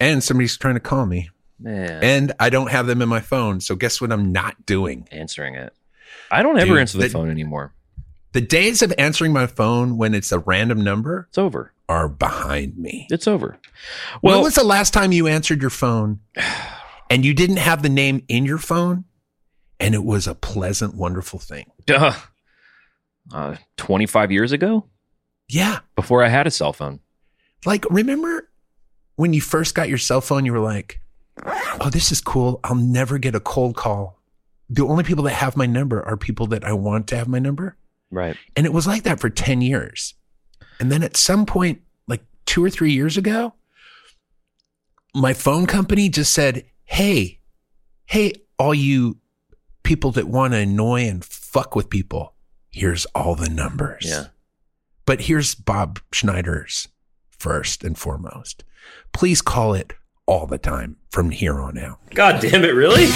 [0.00, 3.60] and somebody's trying to call me, Man, and I don't have them in my phone.
[3.60, 4.10] So guess what?
[4.10, 5.06] I'm not doing.
[5.12, 5.72] answering it.
[6.30, 7.74] I don't ever Dude, answer the that- phone anymore.
[8.32, 11.72] The days of answering my phone when it's a random number It's over.
[11.88, 13.08] are behind me.
[13.10, 13.58] It's over.
[14.20, 16.20] when was the last time you answered your phone
[17.10, 19.04] and you didn't have the name in your phone
[19.80, 21.72] and it was a pleasant, wonderful thing?
[21.86, 22.14] duh.
[23.32, 24.86] Uh, 25 years ago,
[25.48, 25.80] Yeah.
[25.96, 27.00] before I had a cell phone.
[27.64, 28.48] Like, remember
[29.16, 31.00] when you first got your cell phone, you were like,
[31.80, 32.60] oh, this is cool.
[32.64, 34.18] I'll never get a cold call.
[34.68, 37.38] The only people that have my number are people that I want to have my
[37.38, 37.76] number.
[38.10, 38.36] Right.
[38.56, 40.14] And it was like that for 10 years.
[40.78, 43.54] And then at some point, like two or three years ago,
[45.14, 47.40] my phone company just said, Hey,
[48.06, 49.18] hey, all you
[49.82, 52.34] people that want to annoy and fuck with people,
[52.70, 54.06] here's all the numbers.
[54.06, 54.26] Yeah.
[55.06, 56.88] But here's Bob Schneider's
[57.30, 58.64] first and foremost.
[59.12, 59.92] Please call it
[60.26, 61.98] all the time from here on out.
[62.14, 63.06] God damn it, really?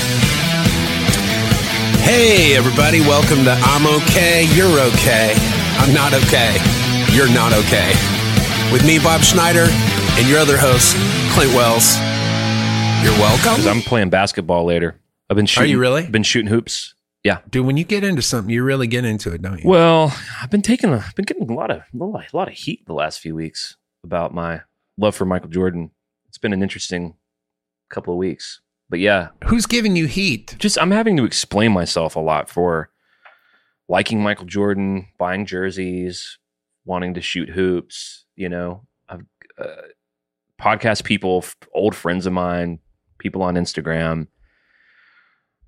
[2.05, 5.35] Hey, everybody, welcome to I'm okay, you're okay.
[5.79, 6.57] I'm not okay,
[7.13, 7.93] you're not okay.
[8.73, 10.95] With me, Bob Schneider, and your other host,
[11.33, 11.97] Clint Wells.
[13.03, 13.63] You're welcome.
[13.63, 15.01] Because I'm playing basketball later.
[15.31, 15.71] I've been shooting.
[15.71, 16.07] you really?
[16.07, 16.95] Been shooting hoops.
[17.23, 17.39] Yeah.
[17.49, 19.69] Dude, when you get into something, you really get into it, don't you?
[19.69, 22.85] Well, I've been taking a, I've been getting a lot of, a lot of heat
[22.87, 24.61] the last few weeks about my
[24.97, 25.91] love for Michael Jordan.
[26.29, 27.15] It's been an interesting
[27.91, 30.57] couple of weeks, but yeah, Who's giving you heat?
[30.59, 32.91] just I'm having to explain myself a lot for
[33.89, 36.39] liking Michael Jordan, buying jerseys,
[36.85, 38.25] wanting to shoot hoops.
[38.37, 39.25] You know, I've
[39.59, 39.67] uh,
[40.61, 42.81] podcast people, f- old friends of mine,
[43.19, 44.27] people on Instagram.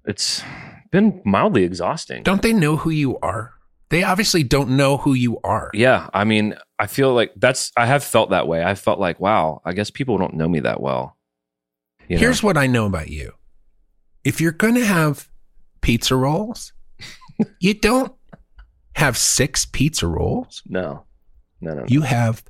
[0.04, 0.42] It's
[0.90, 2.22] been mildly exhausting.
[2.22, 3.54] Don't they know who you are?
[3.88, 5.70] They obviously don't know who you are.
[5.72, 8.64] Yeah, I mean, I feel like that's I have felt that way.
[8.64, 11.16] I felt like, wow, I guess people don't know me that well.
[12.08, 12.20] You know?
[12.20, 13.32] Here's what I know about you.
[14.24, 15.28] If you're going to have
[15.82, 16.72] pizza rolls,
[17.60, 18.12] you don't
[18.96, 20.62] have six pizza rolls.
[20.66, 21.04] no,
[21.60, 21.84] no, no.
[21.86, 22.42] You have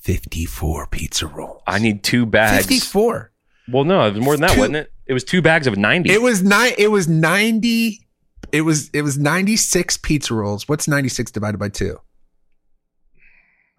[0.00, 1.62] 54 pizza rolls.
[1.66, 2.66] I need two bags.
[2.66, 3.32] 54.
[3.70, 4.92] Well, no, it was more than that, Two- wasn't it?
[5.06, 6.10] It was two bags of ninety.
[6.10, 6.74] It was nine.
[6.76, 8.06] It was 90.
[8.52, 10.68] It was, it was 96 pizza rolls.
[10.68, 11.98] What's 96 divided by two?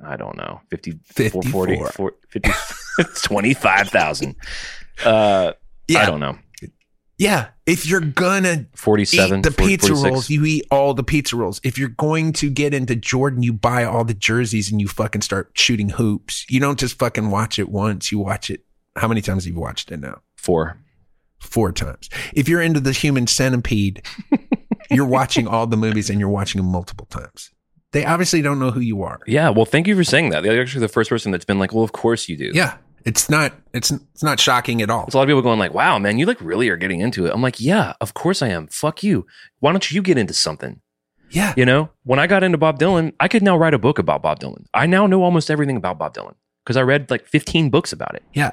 [0.06, 1.52] I don't know, 50, 54.
[1.52, 2.52] 40, 40, 50
[3.28, 4.36] 25,000.
[5.04, 5.52] Uh,
[5.88, 6.00] Yeah.
[6.00, 6.38] I don't know.
[7.18, 7.48] Yeah.
[7.66, 10.10] If you're gonna 47, eat the 40, pizza 46.
[10.14, 11.60] rolls, you eat all the pizza rolls.
[11.66, 15.22] If you're going to get into Jordan, you buy all the jerseys and you fucking
[15.22, 16.46] start shooting hoops.
[16.50, 18.10] You don't just fucking watch it once.
[18.12, 18.64] You watch it.
[18.96, 20.22] How many times have you watched it now?
[20.38, 20.78] Four.
[21.40, 22.10] Four times.
[22.34, 24.06] If you're into the human centipede,
[24.92, 27.52] you're watching all the movies and you're watching them multiple times.
[27.92, 29.20] They obviously don't know who you are.
[29.26, 29.50] Yeah.
[29.50, 30.44] Well, thank you for saying that.
[30.44, 32.52] You're actually the first person that's been like, well, of course you do.
[32.54, 32.78] Yeah.
[33.06, 35.06] It's not, it's, it's not shocking at all.
[35.06, 37.26] There's a lot of people going like, wow, man, you like really are getting into
[37.26, 37.34] it.
[37.34, 38.68] I'm like, yeah, of course I am.
[38.68, 39.26] Fuck you.
[39.60, 40.82] Why don't you get into something?
[41.32, 41.54] Yeah.
[41.56, 44.22] You know, when I got into Bob Dylan, I could now write a book about
[44.22, 44.66] Bob Dylan.
[44.74, 48.16] I now know almost everything about Bob Dylan because I read like 15 books about
[48.16, 48.24] it.
[48.34, 48.52] Yeah.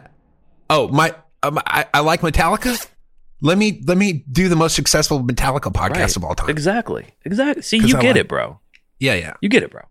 [0.70, 1.14] Oh, my,
[1.48, 2.86] um, I, I like Metallica.
[3.42, 6.16] Let me, let me do the most successful Metallica podcast Right.
[6.16, 6.48] of all time.
[6.50, 7.06] Exactly.
[7.24, 7.62] Exactly.
[7.62, 8.60] See, you I get like- it, bro.
[8.98, 9.14] Yeah.
[9.14, 9.34] Yeah.
[9.40, 9.82] You get it, bro.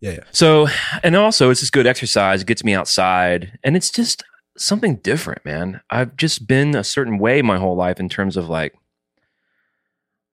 [0.00, 0.12] Yeah.
[0.12, 0.24] Yeah.
[0.32, 0.68] So,
[1.02, 2.42] and also it's just good exercise.
[2.42, 4.22] It gets me outside and it's just
[4.58, 5.80] something different, man.
[5.88, 8.74] I've just been a certain way my whole life in terms of like,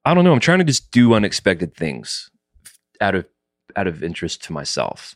[0.03, 0.33] I don't know.
[0.33, 2.29] I'm trying to just do unexpected things
[3.00, 3.25] out of,
[3.75, 5.16] out of interest to myself,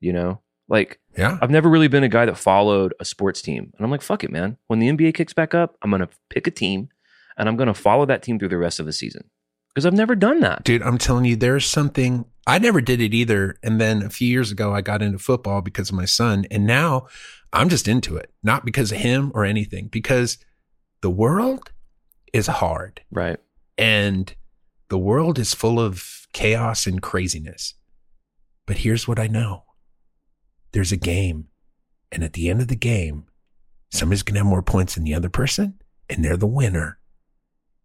[0.00, 1.38] you know, like Yeah.
[1.40, 3.72] I've never really been a guy that followed a sports team.
[3.76, 4.56] And I'm like, fuck it, man.
[4.66, 6.88] When the NBA kicks back up, I'm going to pick a team
[7.36, 9.30] and I'm going to follow that team through the rest of the season
[9.68, 10.64] because I've never done that.
[10.64, 13.56] Dude, I'm telling you, there's something I never did it either.
[13.62, 16.46] And then a few years ago, I got into football because of my son.
[16.50, 17.06] And now
[17.52, 20.38] I'm just into it, not because of him or anything, because
[21.00, 21.70] the world
[22.32, 23.38] is hard Right.
[23.78, 24.34] and
[24.88, 27.74] the world is full of chaos and craziness.
[28.66, 29.63] But here's what I know
[30.74, 31.46] there's a game.
[32.12, 33.26] And at the end of the game,
[33.90, 35.80] somebody's going to have more points than the other person,
[36.10, 36.98] and they're the winner.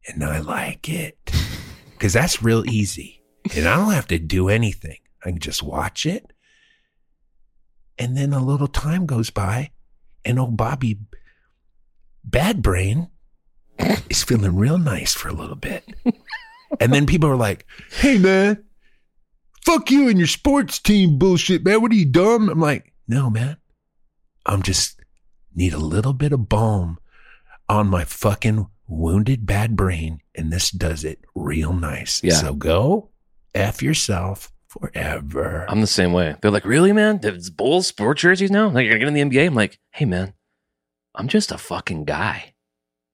[0.08, 1.18] And I like it
[1.92, 3.22] because that's real easy.
[3.56, 4.98] And I don't have to do anything.
[5.24, 6.34] I can just watch it.
[7.98, 9.72] And then a little time goes by,
[10.26, 10.98] and old Bobby
[12.24, 13.10] Bad Brain
[14.10, 15.86] is feeling real nice for a little bit.
[16.80, 18.64] And then people are like, hey, man,
[19.70, 21.80] fuck you and your sports team bullshit, man.
[21.82, 22.50] What are you, dumb?
[22.50, 23.58] I'm like, no, man.
[24.46, 25.00] I'm just
[25.54, 26.98] need a little bit of balm
[27.68, 30.22] on my fucking wounded bad brain.
[30.34, 32.24] And this does it real nice.
[32.24, 32.34] Yeah.
[32.34, 33.10] So go
[33.54, 35.66] F yourself forever.
[35.70, 36.36] I'm the same way.
[36.42, 37.20] They're like, really, man?
[37.20, 38.70] There's Bulls sports jerseys now?
[38.70, 39.48] Like, you're going to get in the NBA?
[39.48, 40.34] I'm like, hey, man,
[41.14, 42.56] I'm just a fucking guy.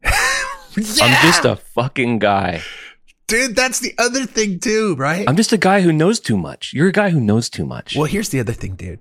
[0.01, 0.11] yeah!
[0.77, 2.61] I'm just a fucking guy.
[3.27, 3.55] Dude.
[3.55, 5.27] That's the other thing too, right?
[5.27, 6.73] I'm just a guy who knows too much.
[6.73, 7.95] You're a guy who knows too much.
[7.95, 8.99] well, here's the other thing, dude.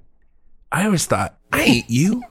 [0.73, 2.23] I always thought I ain't you.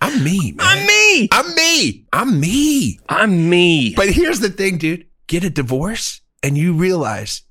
[0.00, 0.66] I'm me, man.
[0.66, 1.28] I'm me.
[1.32, 2.06] I'm me.
[2.12, 3.00] I'm me.
[3.08, 3.94] I'm me.
[3.94, 5.06] But here's the thing, dude.
[5.26, 7.42] Get a divorce and you realize,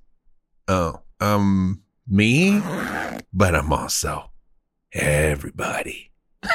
[0.68, 2.62] oh, um, me,
[3.33, 4.30] but I'm also
[4.94, 6.12] everybody.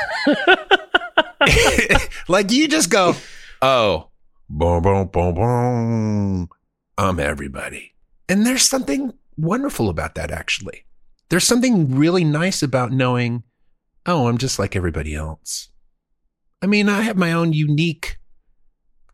[2.29, 3.17] like you just go,
[3.63, 4.11] oh,
[4.49, 6.49] boom, boom, boom, boom.
[6.99, 7.95] I'm everybody.
[8.29, 10.85] And there's something wonderful about that, actually.
[11.31, 13.45] There's something really nice about knowing,
[14.05, 15.69] oh, I'm just like everybody else.
[16.61, 18.19] I mean, I have my own unique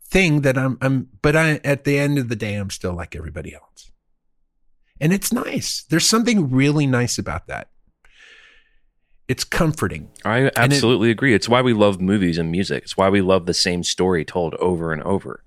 [0.02, 3.14] thing that I'm, I'm, but I, at the end of the day, I'm still like
[3.14, 3.90] everybody else.
[4.98, 5.84] And it's nice.
[5.90, 7.68] There's something really nice about that.
[9.28, 10.10] It's comforting.
[10.24, 11.34] I absolutely agree.
[11.34, 12.84] It's why we love movies and music.
[12.84, 15.43] It's why we love the same story told over and over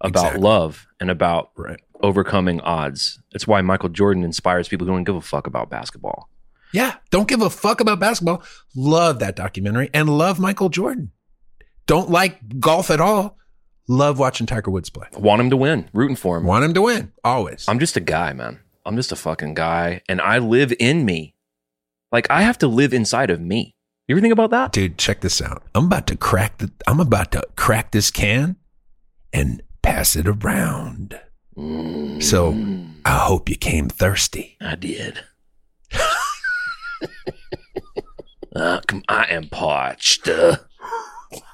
[0.00, 0.40] about Exactly.
[0.42, 1.80] love and about Right.
[2.02, 3.20] overcoming odds.
[3.32, 6.28] It's why Michael Jordan inspires people who don't give a fuck about basketball.
[6.72, 6.94] Yeah.
[7.10, 8.42] Don't give a fuck about basketball.
[8.76, 11.10] Love that documentary and love Michael Jordan.
[11.86, 13.36] Don't like golf at all.
[13.88, 15.08] Love watching Tiger Woods play.
[15.16, 16.44] Want him to win, rooting for him.
[16.44, 17.12] Want him to win.
[17.24, 17.64] Always.
[17.66, 18.60] I'm just a guy, man.
[18.86, 21.34] I'm just a fucking guy, and I live in me.
[22.12, 23.74] Like I have to live inside of me.
[24.06, 24.72] You ever think about that?
[24.72, 25.64] Dude, check this out.
[25.74, 28.56] I'm about to crack the I'm about to crack this can
[29.32, 31.20] and pass it around.
[32.20, 32.52] So
[33.04, 34.56] I hope you came thirsty.
[34.60, 35.18] I did.
[38.56, 40.28] uh, come, I am parched.
[40.28, 40.58] Uh,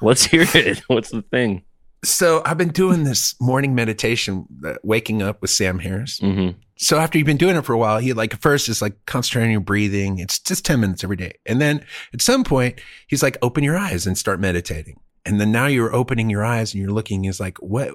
[0.03, 0.83] let's hear it.
[0.87, 1.63] What's the thing?
[2.05, 6.19] So I've been doing this morning meditation, uh, waking up with Sam Harris.
[6.19, 8.95] hmm So after you've been doing it for a while, he like first is like
[9.07, 10.19] concentrating on your breathing.
[10.19, 11.33] It's just 10 minutes every day.
[11.47, 15.01] And then at some point, he's like, open your eyes and start meditating.
[15.25, 17.93] And then now you're opening your eyes and you're looking is like, what?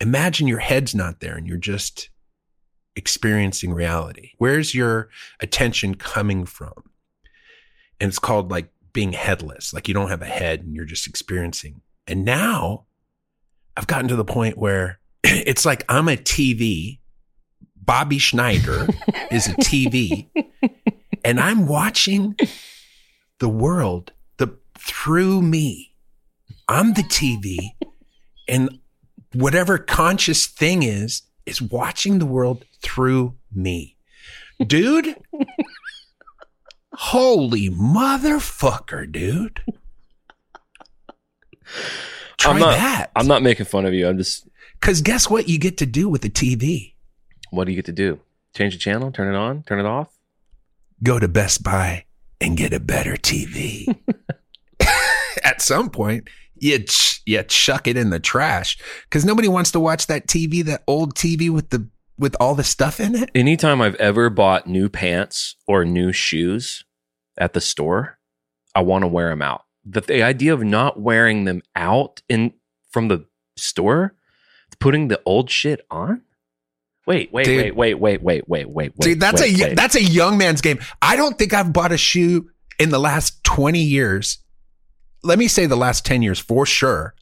[0.00, 2.10] Imagine your head's not there and you're just
[2.96, 4.32] experiencing reality.
[4.38, 5.08] Where's your
[5.40, 6.90] attention coming from?
[8.00, 9.72] And it's called like being headless.
[9.72, 11.80] Like you don't have a head and you're just experiencing.
[12.06, 12.86] And now
[13.76, 17.00] I've gotten to the point where it's like I'm a TV.
[17.76, 18.86] Bobby Schneider
[19.30, 20.30] is a TV
[21.22, 22.34] and I'm watching
[23.40, 25.94] the world the through me.
[26.66, 27.72] I'm the TV
[28.48, 28.78] and
[29.34, 33.96] whatever conscious thing is is watching the world through me.
[34.64, 35.16] Dude,
[36.94, 39.60] holy motherfucker, dude.
[42.38, 43.10] Try I'm not, that.
[43.16, 44.08] I'm not making fun of you.
[44.08, 44.48] I'm just.
[44.80, 46.94] Cuz guess what you get to do with the TV?
[47.50, 48.20] What do you get to do?
[48.54, 49.10] Change the channel?
[49.10, 49.62] Turn it on?
[49.62, 50.08] Turn it off?
[51.02, 52.04] Go to Best Buy
[52.40, 53.86] and get a better TV.
[55.44, 58.78] At some point, you ch- you chuck it in the trash
[59.10, 62.64] cuz nobody wants to watch that TV, that old TV with the with all the
[62.64, 63.30] stuff in it.
[63.34, 66.84] Anytime I've ever bought new pants or new shoes
[67.38, 68.18] at the store,
[68.74, 69.64] I want to wear them out.
[69.84, 72.54] The, the idea of not wearing them out in
[72.90, 74.14] from the store,
[74.78, 76.22] putting the old shit on.
[77.06, 77.58] Wait, wait, Dude.
[77.58, 78.98] wait, wait, wait, wait, wait, wait, wait.
[78.98, 79.76] Dude, that's wait, a wait.
[79.76, 80.78] that's a young man's game.
[81.02, 82.48] I don't think I've bought a shoe
[82.78, 84.38] in the last 20 years.
[85.24, 87.14] Let me say the last 10 years for sure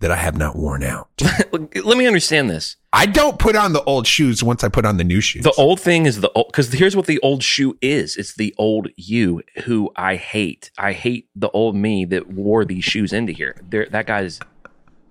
[0.00, 1.08] that I have not worn out.
[1.52, 2.76] Let me understand this.
[2.92, 5.44] I don't put on the old shoes once I put on the new shoes.
[5.44, 8.16] The old thing is the old because here's what the old shoe is.
[8.16, 10.72] It's the old you who I hate.
[10.78, 13.56] I hate the old me that wore these shoes into here.
[13.68, 14.40] There, that guy's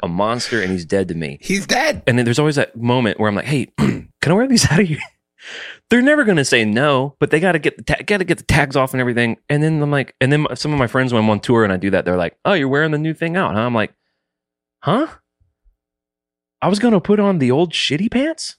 [0.03, 1.39] a monster and he's dead to me.
[1.41, 2.03] He's dead.
[2.05, 4.81] And then there's always that moment where I'm like, "Hey, can I wear these out
[4.81, 4.99] of here?"
[5.89, 8.23] They're never going to say no, but they got to get the ta- got to
[8.23, 9.37] get the tags off and everything.
[9.49, 11.71] And then I'm like, and then some of my friends when I'm on tour and
[11.71, 13.61] I do that, they're like, "Oh, you're wearing the new thing out?" Huh?
[13.61, 13.93] I'm like,
[14.79, 15.07] "Huh?
[16.61, 18.57] I was going to put on the old shitty pants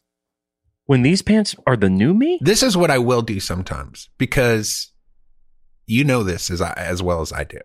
[0.85, 4.93] when these pants are the new me." This is what I will do sometimes because
[5.87, 7.61] you know this as I, as well as I do.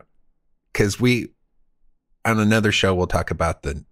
[0.74, 1.28] Cuz we
[2.25, 3.86] on another show we'll talk about the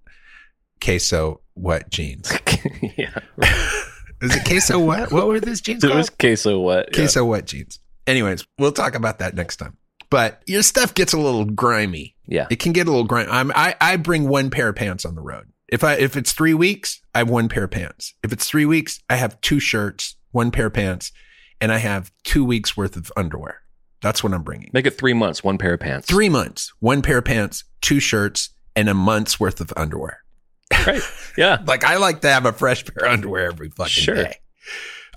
[0.84, 2.32] queso what jeans.
[2.98, 3.20] yeah,
[4.22, 5.12] Is it queso what?
[5.12, 5.98] What were those jeans it called?
[5.98, 6.90] was queso what?
[6.92, 6.96] Yeah.
[6.96, 7.80] queso what jeans.
[8.06, 9.78] Anyways, we'll talk about that next time.
[10.10, 12.16] But your stuff gets a little grimy.
[12.26, 12.48] Yeah.
[12.50, 13.30] It can get a little grimy.
[13.30, 15.48] I'm, I I bring one pair of pants on the road.
[15.68, 18.14] If I if it's three weeks, I have one pair of pants.
[18.24, 21.12] If it's three weeks, I have two shirts, one pair of pants,
[21.60, 23.62] and I have two weeks worth of underwear.
[24.02, 24.70] That's what I'm bringing.
[24.74, 26.08] Make it three months, one pair of pants.
[26.08, 30.24] Three months, one pair of pants, two shirts, and a month's worth of underwear.
[30.86, 31.02] Right.
[31.38, 31.62] Yeah.
[31.66, 34.16] Like I like to have a fresh pair of underwear every fucking Sure.
[34.16, 34.38] day.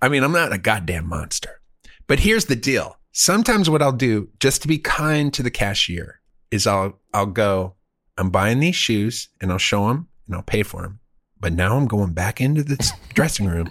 [0.03, 1.61] I mean, I'm not a goddamn monster.
[2.07, 2.99] But here's the deal.
[3.13, 7.75] Sometimes what I'll do just to be kind to the cashier is I'll I'll go,
[8.19, 11.01] I'm buying these shoes and I'll show them and I'll pay for them.
[11.41, 13.71] But now I'm going back into the dressing room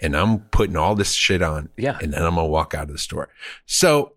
[0.00, 1.68] and I'm putting all this shit on.
[1.76, 1.98] Yeah.
[2.02, 3.28] And then I'm going to walk out of the store.
[3.66, 4.14] So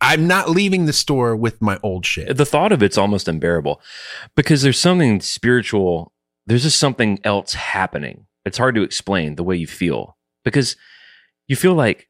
[0.00, 2.36] I'm not leaving the store with my old shit.
[2.36, 3.80] the thought of it's almost unbearable
[4.34, 6.11] because there's something spiritual
[6.46, 8.26] there's just something else happening.
[8.44, 10.76] It's hard to explain the way you feel because
[11.46, 12.08] you feel like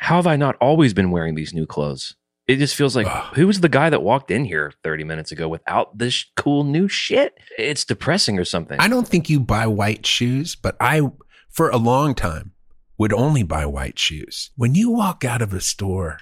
[0.00, 2.16] how have i not always been wearing these new clothes?
[2.48, 5.48] It just feels like who was the guy that walked in here 30 minutes ago
[5.48, 7.38] without this cool new shit?
[7.56, 8.80] It's depressing or something.
[8.80, 11.02] I don't think you buy white shoes, but I,
[11.48, 12.52] for a long time,
[12.98, 14.50] would only buy white shoes.
[14.56, 16.18] When you walk out of a store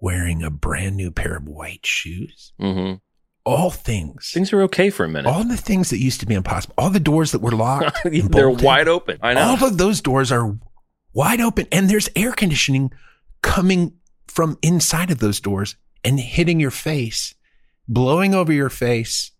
[0.00, 2.94] wearing a brand new pair of white shoes, hmm
[3.44, 5.28] all things, things are okay for a minute.
[5.28, 8.50] All the things that used to be impossible, all the doors that were locked, they're
[8.50, 9.18] wide open.
[9.22, 9.42] I know.
[9.42, 10.56] All of those doors are
[11.12, 12.90] wide open, and there's air conditioning
[13.42, 13.92] coming
[14.26, 17.34] from inside of those doors and hitting your face,
[17.86, 19.32] blowing over your face,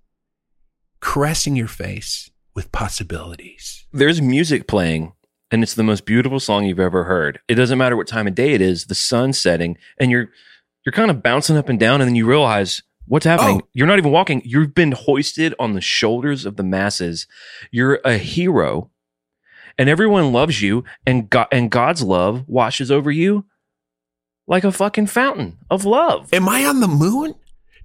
[1.00, 3.84] caressing your face with possibilities.
[3.92, 5.12] there's music playing
[5.50, 7.40] and it's the most beautiful song you've ever heard.
[7.49, 10.30] It doesn't matter what time of day it is, the sun's setting and you're
[10.84, 13.62] you're kind of bouncing up and down and then you realize what's happening.
[13.62, 13.68] Oh.
[13.73, 14.42] You're not even walking.
[14.44, 17.26] You've been hoisted on the shoulders of the masses.
[17.70, 18.90] You're a hero
[19.78, 23.44] and everyone loves you and God, and God's love washes over you
[24.46, 26.32] like a fucking fountain of love.
[26.32, 27.34] Am I on the moon?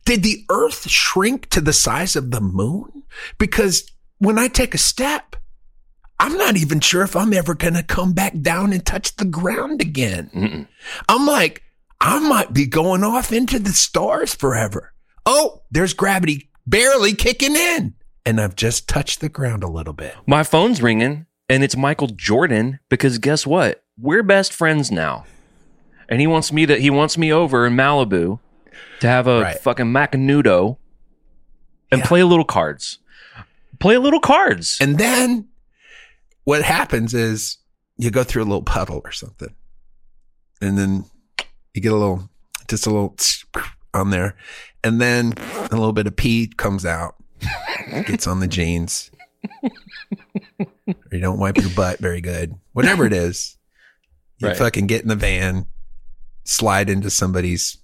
[0.05, 3.03] Did the earth shrink to the size of the moon?
[3.37, 5.35] Because when I take a step,
[6.19, 9.25] I'm not even sure if I'm ever going to come back down and touch the
[9.25, 10.29] ground again.
[10.35, 10.67] Mm-mm.
[11.07, 11.63] I'm like,
[12.01, 14.93] I might be going off into the stars forever.
[15.31, 17.93] Oh, there's gravity barely kicking in.
[18.25, 20.15] And I've just touched the ground a little bit.
[20.25, 23.83] My phone's ringing and it's Michael Jordan because guess what?
[23.99, 25.25] We're best friends now.
[26.09, 28.39] And he wants me to he wants me over in Malibu
[29.01, 29.59] to have a Right.
[29.59, 30.77] fucking macanudo
[31.91, 32.07] and Yeah.
[32.07, 32.97] play a little cards.
[33.79, 34.77] Play a little cards.
[34.81, 35.47] And then
[36.43, 37.57] what happens is
[37.97, 39.53] you go through a little puddle or something.
[40.59, 41.05] And then
[41.75, 42.29] you get a little,
[42.67, 43.15] just a little
[43.93, 44.35] on there.
[44.83, 45.33] And then
[45.71, 47.15] a little bit of pee comes out,
[48.07, 49.11] gets on the jeans.
[49.63, 52.55] or you don't wipe your butt very good.
[52.73, 53.57] Whatever it is,
[54.37, 54.57] you Right.
[54.57, 55.65] fucking get in the van,
[56.45, 57.77] slide into somebody's,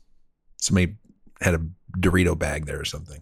[0.57, 0.95] somebody
[1.41, 1.61] had a
[1.97, 3.21] Dorito bag there or something.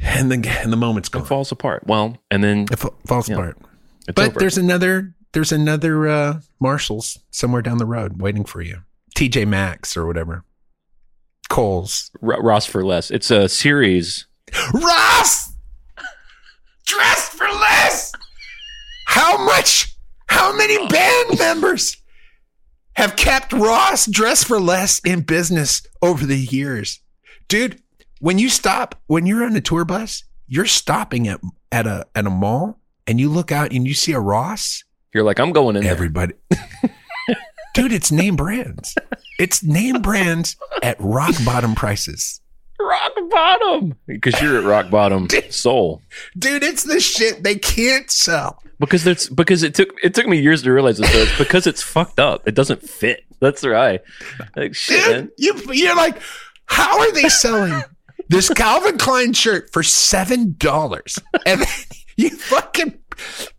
[0.00, 1.26] And the, and the moment's it gone.
[1.26, 1.84] falls apart.
[1.86, 3.36] Well, and then It fa- falls Yeah.
[3.36, 3.58] apart.
[4.06, 4.40] But over.
[4.40, 8.78] there's another there's another uh Marshalls somewhere down the road waiting for you.
[9.14, 10.42] TJ Maxx or whatever.
[11.50, 12.10] Kohl's.
[12.22, 13.10] R- Ross for less.
[13.10, 14.26] It's a series.
[14.72, 15.52] Ross!
[16.86, 18.12] Dressed for less!
[19.06, 19.94] How much?
[20.28, 21.96] How many band members
[22.94, 27.00] have kept Ross dressed for less in business over the years?
[27.48, 27.82] Dude,
[28.20, 31.40] when you stop, when you're on a tour bus, you're stopping at
[31.72, 35.24] at a at a mall and you look out and you see a Ross, You're
[35.24, 35.92] like, I'm going in there.
[35.92, 36.34] everybody
[37.74, 38.94] Dude, it's name brands.
[39.38, 42.40] It's name brands at rock bottom prices.
[42.78, 43.94] rock bottom.
[44.06, 46.02] Because you're at rock bottom soul.
[46.38, 48.62] Dude, it's the shit they can't sell.
[48.78, 51.12] Because it's because it took it took me years to realize this.
[51.12, 52.46] So it's because it's fucked up.
[52.48, 53.24] It doesn't fit.
[53.40, 54.00] That's right.
[54.56, 55.30] Like shit, man.
[55.38, 56.16] Dude, you, you're like,
[56.66, 57.82] how are they selling
[58.28, 61.18] this Calvin Klein shirt for seven dollars?
[61.46, 61.68] And then
[62.16, 62.98] you fucking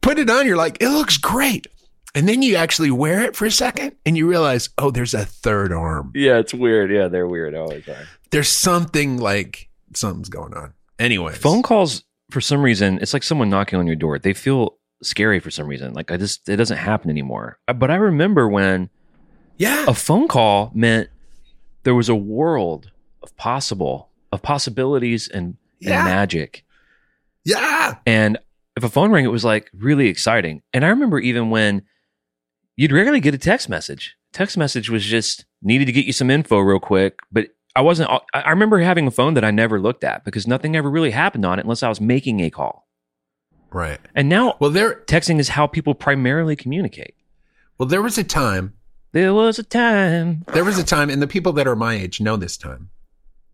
[0.01, 0.45] put it on.
[0.47, 1.67] You're like, it looks great.
[2.13, 5.23] And then you actually wear it for a second, and you realize, oh, there's a
[5.25, 6.11] third arm.
[6.13, 6.91] Yeah, it's weird.
[6.91, 7.55] Yeah, they're weird.
[7.55, 8.05] Always are.
[8.31, 10.73] There's something like something's going on.
[10.99, 14.19] Anyway, Phone calls for some reason, it's like someone knocking on your door.
[14.19, 15.93] They feel scary for some reason.
[15.93, 17.57] Like I just it doesn't happen anymore.
[17.67, 18.89] Uh, But I remember when
[19.57, 21.09] Yeah, a phone call meant
[21.83, 22.91] there was a world
[23.23, 25.45] of possible of possibilities and,
[25.81, 26.03] and Yeah.
[26.05, 26.63] magic.
[27.43, 27.95] yeah.
[28.05, 28.37] And
[28.77, 30.61] if a phone rang, it was like really exciting.
[30.73, 31.81] And I remember even when
[32.81, 34.15] you'd rarely get a text message.
[34.33, 37.19] Text message was just needed to get you some info real quick.
[37.31, 40.75] But I wasn't, I remember having a phone that I never looked at because nothing
[40.75, 42.87] ever really happened on it unless I was making a call.
[43.71, 43.99] Right.
[44.15, 44.95] And now Well, there.
[45.05, 47.13] texting is how people primarily communicate.
[47.77, 48.73] Well, there was a time.
[49.11, 50.43] There was a time.
[50.51, 52.89] There was a time, and the people that are my age know this time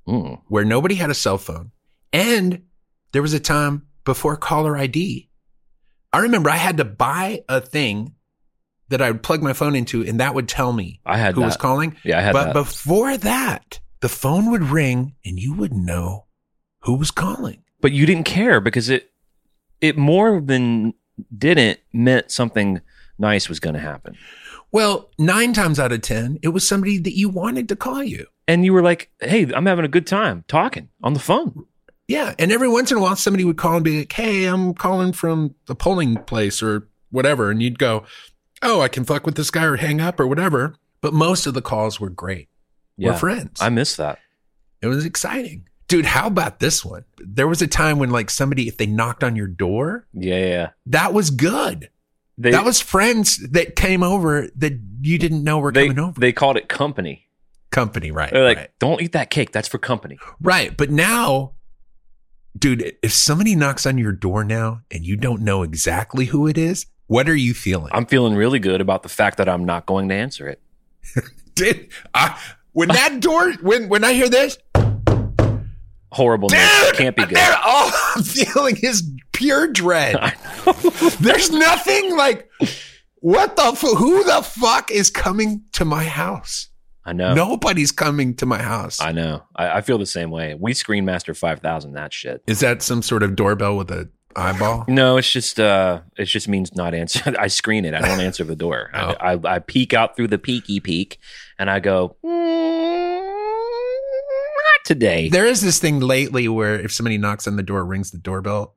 [0.08, 0.42] Mm.
[0.48, 1.72] where nobody had a cell phone,
[2.14, 2.62] and
[3.12, 5.30] there was a time before caller ID.
[6.14, 8.14] I remember I had to buy a thing
[8.90, 11.42] that I would plug my phone into, and that would tell me I had who
[11.42, 11.48] that.
[11.48, 11.96] was calling.
[12.04, 12.40] yeah, I had that.
[12.40, 12.54] but that.
[12.54, 16.26] before that, the phone would ring, and you wouldn't know
[16.82, 17.64] who was calling.
[17.82, 19.12] but you didn't care because it
[19.82, 20.94] it more than
[21.36, 22.82] didn't meant something
[23.20, 24.16] nice was going to happen.
[24.72, 28.28] Well, nine times out of ten, it was somebody that you wanted to call you.
[28.48, 31.66] and you were like, "Hey, I'm having a good time talking on the phone."
[32.08, 32.34] Yeah.
[32.40, 35.12] And every once in a while, somebody would call and be like, Hey, I'm calling
[35.12, 37.52] from the polling place or whatever.
[37.52, 38.06] And you'd go,
[38.62, 40.76] Oh, I can fuck with this guy or hang up or whatever.
[41.02, 42.50] But most of the calls were great.
[42.98, 43.12] Yeah.
[43.12, 43.62] We're friends.
[43.62, 44.20] I miss that.
[44.82, 45.68] it was exciting.
[45.88, 47.06] Dude, how about this one?
[47.20, 50.70] There was a time when like somebody, if they knocked on your door, Yeah, yeah.
[50.88, 51.90] that was good.
[52.40, 56.20] They, that was friends that came over that you didn't know were they, coming over.
[56.20, 57.28] they called it company.
[57.72, 58.32] Company, right?
[58.32, 58.70] They're like, right.
[58.80, 59.52] don't eat that cake.
[59.52, 60.18] That's for company.
[60.42, 60.76] Right.
[60.76, 61.54] But now,
[62.58, 66.58] dude, if somebody knocks on your door now and you don't know exactly who it
[66.58, 67.90] is, what are you feeling?
[67.94, 70.62] I'm feeling really good about the fact that I'm not going to answer it.
[71.56, 72.40] Dude, I,
[72.74, 74.58] when that door, when when I hear this,
[76.12, 76.48] Horrible.
[76.48, 76.92] dude, news.
[76.94, 77.38] Can't be good.
[77.66, 80.16] all I'm feeling is pure dread.
[81.20, 82.50] There's nothing like,
[83.20, 86.70] what the, fu- who the fuck is coming to my house?
[87.04, 87.34] I know.
[87.34, 89.02] Nobody's coming to my house.
[89.02, 89.44] I know.
[89.56, 90.56] I, I feel the same way.
[90.60, 92.42] We Screen Master 5000 that shit.
[92.48, 94.86] Is that some sort of doorbell with a eyeball?
[94.88, 97.34] No, it's just uh, it just means not answer.
[97.40, 97.94] I screen it.
[97.94, 98.90] I don't answer the door.
[98.94, 99.16] Oh.
[99.20, 101.20] I, I I peek out through the peeky peek,
[101.60, 103.22] and I go, "Mm,
[103.92, 105.30] not today.
[105.30, 108.76] There is this thing lately where if somebody knocks on the door, rings the doorbell,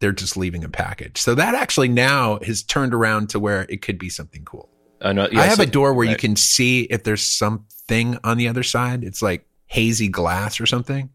[0.00, 1.18] they're just leaving a package.
[1.20, 4.70] So that actually now has turned around to where it could be something cool.
[5.00, 5.28] I know.
[5.36, 8.62] I have so- a door where you can see if there's something on the other
[8.62, 9.04] side.
[9.04, 11.10] It's like hazy glass or something.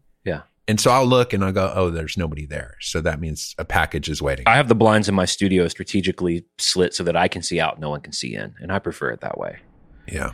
[0.68, 2.76] And so I'll look and I'll go, oh, there's nobody there.
[2.80, 4.46] So that means a package is waiting.
[4.46, 7.80] I have the blinds in my studio strategically slit so that I can see out,
[7.80, 9.58] no one can see in, and I prefer it that way.
[10.06, 10.32] yeah.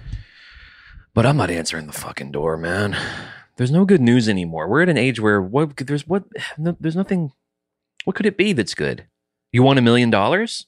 [1.14, 2.96] But I'm not answering the fucking door, man.
[3.56, 4.68] There's no good news anymore.
[4.68, 6.24] We're at an age where what there's what
[6.56, 7.32] no, there's nothing.
[8.04, 9.08] What could it be that's good?
[9.50, 10.66] You want a million dollars?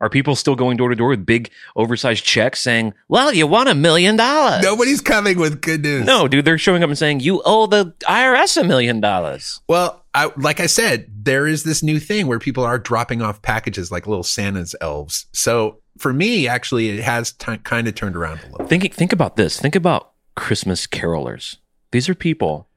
[0.00, 3.68] Are people still going door to door with big oversized checks saying, "Well, you want
[3.68, 4.62] a million dollars"?
[4.62, 6.06] Nobody's coming with good news.
[6.06, 10.04] No, dude, they're showing up and saying, "You owe the IRS a million dollars." Well,
[10.14, 13.92] I, like I said, there is this new thing where people are dropping off packages
[13.92, 15.26] like little Santa's elves.
[15.32, 18.66] So for me, actually, it has t- kind of turned around a little.
[18.66, 19.60] Think think about this.
[19.60, 21.56] Think about Christmas carolers.
[21.92, 22.68] These are people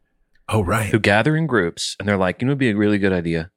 [0.49, 0.89] Oh, right.
[0.89, 3.49] who gather in groups and they're like, you know, it'd be a really good idea.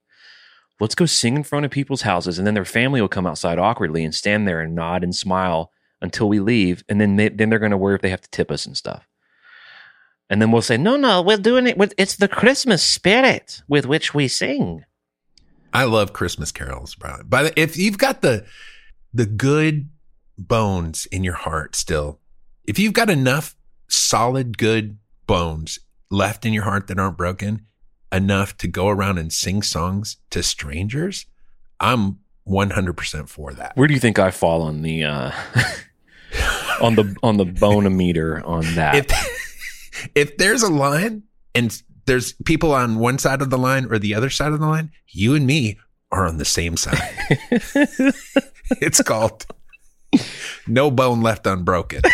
[0.78, 3.58] Let's go sing in front of people's houses, and then their family will come outside
[3.58, 7.48] awkwardly and stand there and nod and smile until we leave, and then they, then
[7.48, 9.08] they're going to worry if they have to tip us and stuff.
[10.28, 13.86] And then we'll say, no, no, we're doing it with it's the Christmas spirit with
[13.86, 14.84] which we sing.
[15.72, 17.18] I love Christmas carols, bro.
[17.24, 18.44] But if you've got the
[19.14, 19.88] the good
[20.36, 22.20] bones in your heart still,
[22.64, 23.56] if you've got enough
[23.88, 25.78] solid good bones
[26.10, 27.66] left in your heart that aren't broken,
[28.12, 31.26] enough to go around and sing songs to strangers,
[31.80, 33.76] I'm 100% for that.
[33.76, 35.30] Where do you think I fall on the uh,
[36.80, 38.94] on the on the bonometer on that?
[38.96, 43.98] if if there's a line and there's people on one side of the line or
[43.98, 45.78] the other side of the line, you and me
[46.12, 47.00] are on the same side.
[48.80, 49.46] it's called
[50.66, 52.02] no bone left unbroken.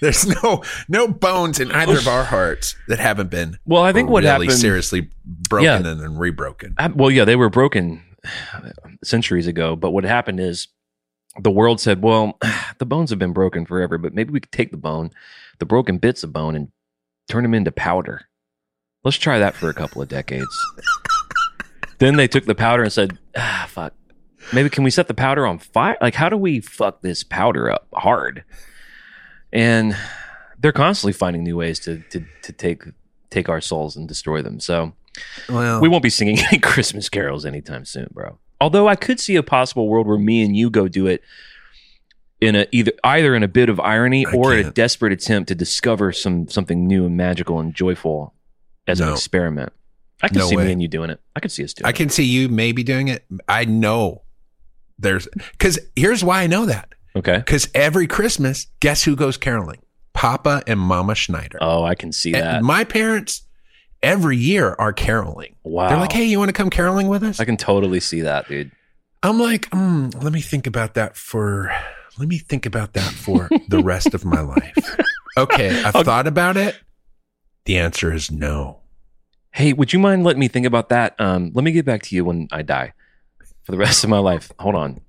[0.02, 4.08] There's no no bones in either of our hearts that haven't been well, I think
[4.08, 4.60] what really happened.
[4.60, 5.10] seriously
[5.48, 5.76] broken Yeah.
[5.76, 6.74] and then rebroken.
[6.78, 8.02] Uh, well, yeah, they were broken
[9.04, 9.76] centuries ago.
[9.76, 10.68] But what happened is
[11.40, 12.38] the world said, well,
[12.78, 15.10] the bones have been broken forever, but maybe we could take the bone,
[15.58, 16.68] the broken bits of bone, and
[17.28, 18.22] turn them into powder.
[19.04, 20.46] Let's try that for a couple of decades.
[21.98, 23.94] then they took the powder and said, ah, fuck.
[24.52, 25.96] Maybe can we set the powder on fire?
[26.00, 28.44] Like, how do we fuck this powder up hard?
[29.52, 29.96] And
[30.58, 32.82] they're constantly finding new ways to to to take
[33.30, 34.60] take our souls and destroy them.
[34.60, 34.92] So
[35.48, 38.38] Well, we won't be singing any Christmas carols anytime soon, bro.
[38.60, 41.22] Although I could see a possible world where me and you go do it
[42.40, 44.74] in a either either in a bit of irony I or a can't.
[44.74, 48.34] desperate attempt to discover some something new and magical and joyful
[48.86, 49.72] as an experiment.
[50.22, 50.66] I can No see way.
[50.66, 51.20] me and you doing it.
[51.34, 51.96] I can see us doing I it.
[51.96, 53.24] can see you maybe doing it.
[53.48, 54.22] I know
[54.98, 56.94] there's because here's why I know that.
[57.16, 57.38] Okay.
[57.38, 59.80] Because every Christmas, guess who goes caroling?
[60.12, 61.58] Papa and Mama Schneider.
[61.60, 62.62] Oh, I can see And that.
[62.62, 63.42] my parents
[64.02, 65.54] every year are caroling.
[65.64, 65.88] Wow.
[65.88, 67.40] They're like, hey, you want to come caroling with us?
[67.40, 68.70] I can totally see that, dude.
[69.22, 71.70] I'm like, mm, let me think about that for,
[72.18, 74.96] let me think about that for the rest of my life.
[75.36, 76.04] Okay, I've Okay.
[76.04, 76.76] thought about it.
[77.66, 78.80] The answer is no.
[79.52, 81.14] Hey, would you mind letting me think about that?
[81.20, 82.94] Um, let me get back to you when I die
[83.64, 84.50] for the rest of my life.
[84.58, 85.00] Hold on.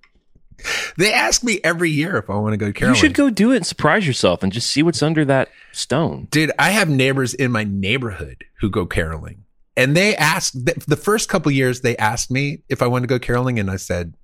[0.98, 2.96] They ask me every year if I want to go caroling.
[2.96, 6.28] You should go do it and surprise yourself and just see what's under that stone.
[6.32, 9.46] Dude, I have neighbors in my neighborhood who go caroling.
[9.78, 13.20] And they asked the, first couple years they asked me if I wanted to go
[13.20, 14.16] caroling and I said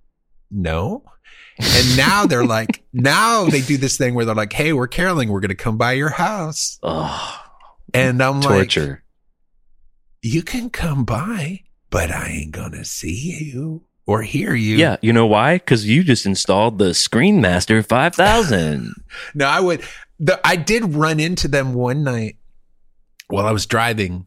[0.51, 1.03] no.
[1.57, 5.29] And now they're like now they do this thing where they're like, "Hey, we're caroling.
[5.29, 7.43] We're going to come by your house." Oh,
[7.93, 9.03] And I'm like, Torture.
[10.21, 14.77] you can come by, but I ain't gonna see you or hear you.
[14.77, 15.55] yeah, you know why?
[15.57, 18.93] Because you just installed the Screenmaster 5000.
[19.33, 19.81] No, I would.
[20.19, 22.37] The, I did run into them one night
[23.27, 24.25] while I was driving,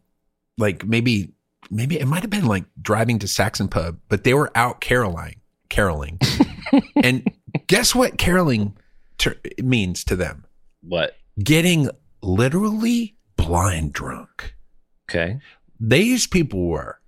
[0.59, 1.33] like maybe,
[1.71, 5.41] maybe it might have been like driving to Saxon Pub, but they were out caroling,
[5.69, 6.19] caroling.
[7.03, 7.27] and
[7.67, 8.77] guess what caroling
[9.19, 10.45] ter- means to them?
[10.83, 11.17] what?
[11.43, 11.89] Getting
[12.23, 14.55] literally blind drunk.
[15.09, 15.39] Okay.
[15.79, 17.00] These people were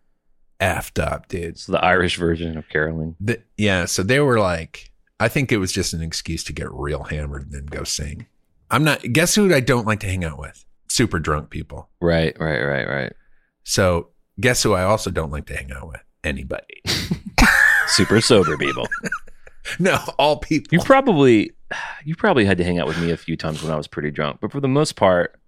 [0.62, 1.44] effed up, dude.
[1.44, 3.16] It's the Irish version of caroling.
[3.20, 6.70] The, yeah, so they were like, I think it was just an excuse to get
[6.72, 8.26] real hammered and then go sing.
[8.70, 9.02] I'm not.
[9.02, 10.64] Guess who I don't like to hang out with?
[10.88, 11.90] Super drunk people.
[12.00, 13.12] Right, right, right, right.
[13.64, 14.08] So
[14.40, 16.00] guess who I also don't like to hang out with?
[16.24, 16.82] Anybody.
[17.86, 18.86] Super sober people.
[19.78, 20.68] no, all people.
[20.76, 21.52] You probably
[22.04, 24.10] you probably had to hang out with me a few times when I was pretty
[24.10, 25.40] drunk, but for the most part,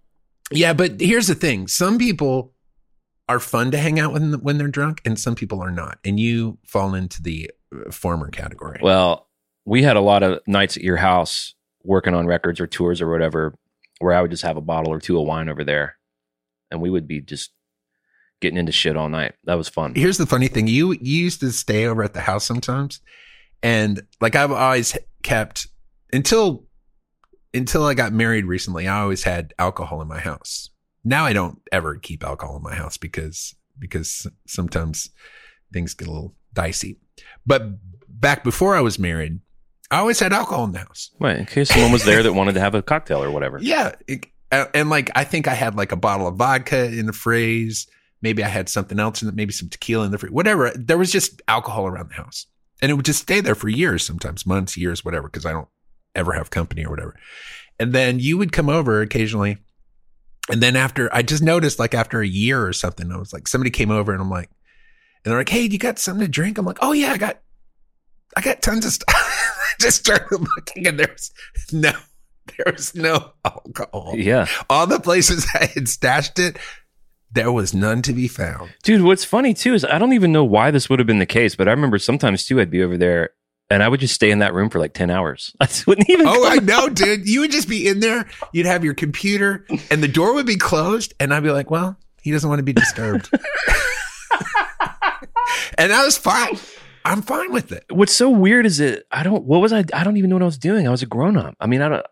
[0.51, 2.54] yeah, but here's the thing: some people
[3.29, 5.99] are fun to hang out with when they're drunk, and some people are not.
[6.05, 8.81] And you fall into the uh, former category.
[8.83, 9.29] well,
[9.65, 13.11] we had a lot of nights at your house working on records or tours or
[13.11, 13.59] whatever
[14.01, 15.97] where I would just have a bottle or two of wine over there
[16.71, 17.51] and we would be just
[18.41, 19.35] getting into shit all night.
[19.45, 19.95] That was fun.
[19.95, 23.01] here's the funny thing: you, you used to stay over at the house sometimes,
[23.63, 25.69] and like I've always kept
[26.13, 26.67] until
[27.55, 28.89] until I got married recently.
[28.89, 30.71] I always had alcohol in my house.
[31.05, 35.11] Now I don't ever keep alcohol in my house because because sometimes
[35.73, 36.99] things get a little dicey.
[37.47, 37.63] But
[38.09, 39.41] back before I was married,
[39.91, 41.11] I always had alcohol in the house.
[41.21, 43.59] Right, in case someone was there that wanted to have a cocktail or whatever.
[43.63, 43.93] Yeah.
[44.07, 44.27] it-
[44.73, 47.89] and like, I think I had like a bottle of vodka in the fridge.
[48.23, 50.71] Maybe I had something else in it, maybe some tequila in the fridge, whatever.
[50.77, 52.47] There was just alcohol around the house.
[52.81, 55.67] And it would just stay there for years, sometimes months, years, whatever, because I don't
[56.15, 57.17] ever have company or whatever.
[57.81, 59.59] And then you would come over occasionally.
[60.51, 63.49] And then after, I just noticed like after a year or something, I was like,
[63.49, 64.51] somebody came over and I'm like,
[65.25, 66.59] and they're like, hey, you got something to drink?
[66.59, 67.41] I'm like, oh yeah, I got,
[68.37, 69.09] I got tons of stuff.
[69.17, 71.33] I just started looking and there's
[71.73, 71.93] no,
[72.57, 74.13] there was no alcohol.
[74.17, 74.47] Yeah.
[74.69, 76.59] All the places I had stashed it,
[77.33, 78.75] there was none to be found.
[78.83, 81.27] Dude, what's funny too is I don't even know why this would have been the
[81.27, 83.31] case, but I remember sometimes too I'd be over there
[83.71, 85.55] and I would just stay in that room for like 10 hours.
[85.61, 87.29] I wouldn't even Oh, I know, dude.
[87.29, 88.27] You would just be in there.
[88.53, 91.97] You'd have your computer, and the door would be closed, and I'd be like, "Well,
[92.23, 93.31] he doesn't want to be disturbed,"
[95.79, 96.57] and I was fine.
[97.07, 97.85] I'm fine with it.
[97.91, 100.43] what's so weird is that I don't what was I I don't even know what
[100.43, 100.87] I was doing.
[100.87, 101.55] I was a grown up.
[101.61, 102.07] I mean, I don't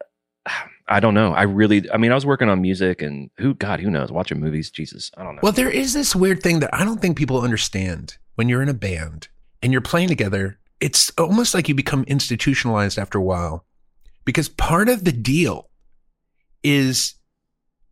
[0.88, 1.32] I don't know.
[1.32, 4.38] I really I mean, I was working on music and who god, who knows, watching
[4.40, 5.10] movies, Jesus.
[5.16, 5.40] I don't know.
[5.42, 8.68] Well, there is this weird thing that I don't think people understand when you're in
[8.68, 9.28] a band
[9.62, 10.58] and you're playing together.
[10.82, 13.64] It's almost like you become institutionalized after a while
[14.24, 15.70] because part of the deal
[16.62, 17.14] is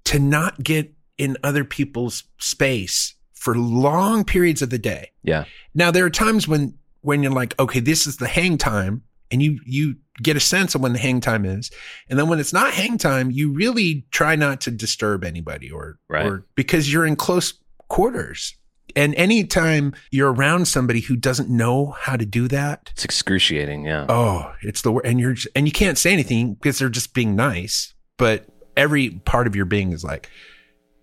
[0.05, 5.11] to not get in other people's space for long periods of the day.
[5.23, 5.45] yeah.
[5.75, 9.41] Now there are times when when you're like, okay, this is the hang time, and
[9.43, 11.71] you you get a sense of when the hang time is,
[12.09, 15.99] and then when it's not hang time, you really try not to disturb anybody or
[16.09, 16.27] Right.
[16.27, 17.55] or because you're in close
[17.89, 18.57] quarters.
[18.97, 24.07] And anytime you're around somebody who doesn't know how to do that, It's excruciating, yeah.
[24.09, 27.95] oh, it's the and you're and you can't say anything because they're just being nice,
[28.17, 30.31] but every part of your being is like,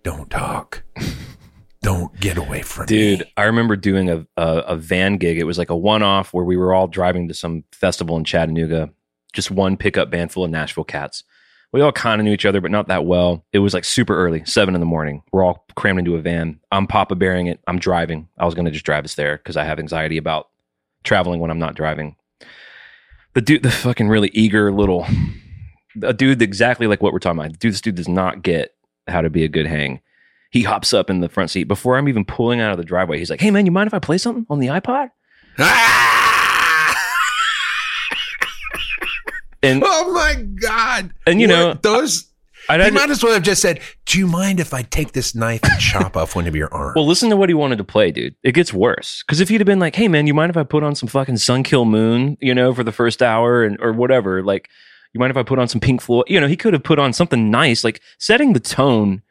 [0.02, 0.82] don't talk,
[1.82, 2.88] don't get away from it.
[2.88, 3.32] Dude, me.
[3.36, 5.38] I remember doing a, a a van gig.
[5.38, 8.24] It was like a one off where we were all driving to some festival in
[8.24, 8.90] Chattanooga.
[9.32, 11.22] Just one pickup band full of Nashville cats.
[11.72, 13.44] We all kind of knew each other, but not that well.
[13.52, 15.22] It was like super early, seven in the morning.
[15.32, 16.60] We're all crammed into a van.
[16.72, 17.60] I'm Papa bearing it.
[17.66, 18.28] I'm driving.
[18.38, 20.48] I was going to just drive us there because I have anxiety about
[21.04, 22.16] traveling when I'm not driving.
[23.34, 25.06] The dude, the fucking really eager little,
[26.02, 27.58] a dude exactly like what we're talking about.
[27.58, 28.74] Dude, this dude does not get
[29.06, 30.00] how to be a good hang
[30.50, 33.18] he hops up in the front seat before I'm even pulling out of the driveway.
[33.18, 35.10] He's like, "Hey man, you mind if I play something on the iPod?"
[35.60, 35.98] Ah!
[39.62, 41.12] And Oh my god!
[41.26, 42.26] And, you know, those.
[42.68, 45.12] I, He I might as well have just said, "Do you mind if I take
[45.12, 47.78] this knife and chop off one of your arms?" well, listen to what he wanted
[47.78, 48.34] to play, dude.
[48.42, 50.64] It gets worse because if he'd have been like, "Hey man, you mind if I
[50.64, 53.92] put on some fucking Sun Kil Moon?" You know, for the first hour and or
[53.92, 54.68] whatever, like,
[55.14, 56.26] you mind if I put on some Pink Floyd?
[56.28, 59.22] You know, he could have put on something nice, like setting the tone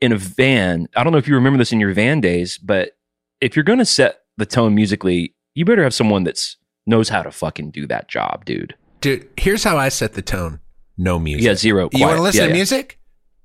[0.00, 0.88] in a van.
[0.96, 2.96] I don't know if you remember this in your van days, but
[3.40, 7.30] if you're gonna set the tone musically, you better have someone that's knows how to
[7.30, 8.74] fucking do that job, dude.
[9.04, 10.60] Dude, here's how I set the tone:
[10.96, 11.44] no music.
[11.44, 11.90] Yeah, zero.
[11.92, 12.56] You want to listen Yeah, to yeah.
[12.56, 12.98] music?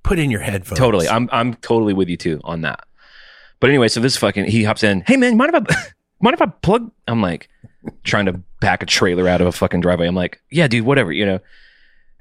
[0.03, 0.79] Put in your headphones.
[0.79, 1.09] Totally.
[1.09, 2.85] I'm I'm totally with you too on that.
[3.59, 5.01] But anyway, so this fucking he hops in.
[5.05, 5.75] Hey man, mind if I
[6.21, 6.89] mind if I plug?
[7.09, 7.49] I'm like
[8.05, 10.07] trying to back a trailer out of a fucking driveway.
[10.07, 11.11] I'm like, yeah, dude, whatever.
[11.11, 11.39] You know.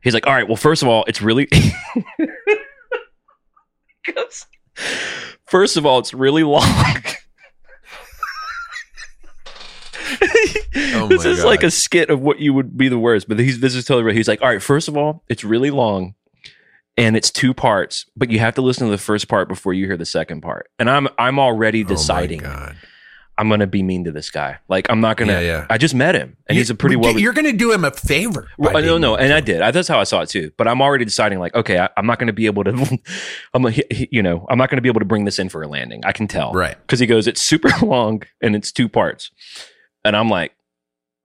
[0.03, 0.49] He's like, all right.
[0.49, 1.49] Well, first of all, it's really.
[5.47, 6.63] First of all, it's really long.
[10.95, 13.29] Oh this is like a skit of what you would be the worst.
[13.29, 14.15] But he's this is totally right.
[14.15, 16.15] He's like, all right, first of all, it's really long
[16.97, 19.87] and it's two parts, but you have to listen to the first part before you
[19.87, 20.69] hear the second part.
[20.79, 22.77] And I'm I'm already Oh my deciding God.
[23.41, 24.59] I'm gonna be mean to this guy.
[24.69, 25.67] Like I'm not gonna Yeah, yeah.
[25.71, 27.85] I just met him and You- he's a pretty well You're going to do him
[27.85, 28.49] a favor.
[28.59, 29.63] Well, no, no, and I did.
[29.63, 30.51] I, that's how I saw it too.
[30.57, 32.99] But I'm already deciding, like, okay, I, I'm not to be able to.
[33.55, 33.73] I'm, a,
[34.11, 36.05] you know, I'm not going to be able to bring this in for a landing.
[36.05, 36.77] I can tell, Right.
[36.81, 39.31] Because he goes, it's super long and it's two parts,
[40.05, 40.53] and I'm like,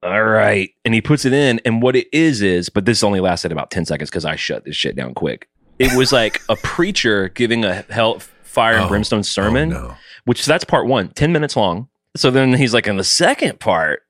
[0.02, 0.70] all right.
[0.84, 3.70] And he puts it in, and what it is is, but this only lasted about
[3.70, 5.48] ten seconds because I shut this shit down quick.
[5.78, 9.88] It was like a preacher giving a hell fire and Oh, brimstone oh, sermon Oh,
[9.88, 9.94] no.
[10.24, 11.88] which that's part one, 10 minutes long.
[12.16, 14.02] So then he's like, and the second part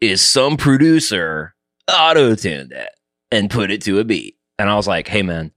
[0.00, 1.56] is some producer
[1.92, 2.90] auto tuned it
[3.32, 4.36] and put it to a beat.
[4.60, 5.50] And I was like, hey, man,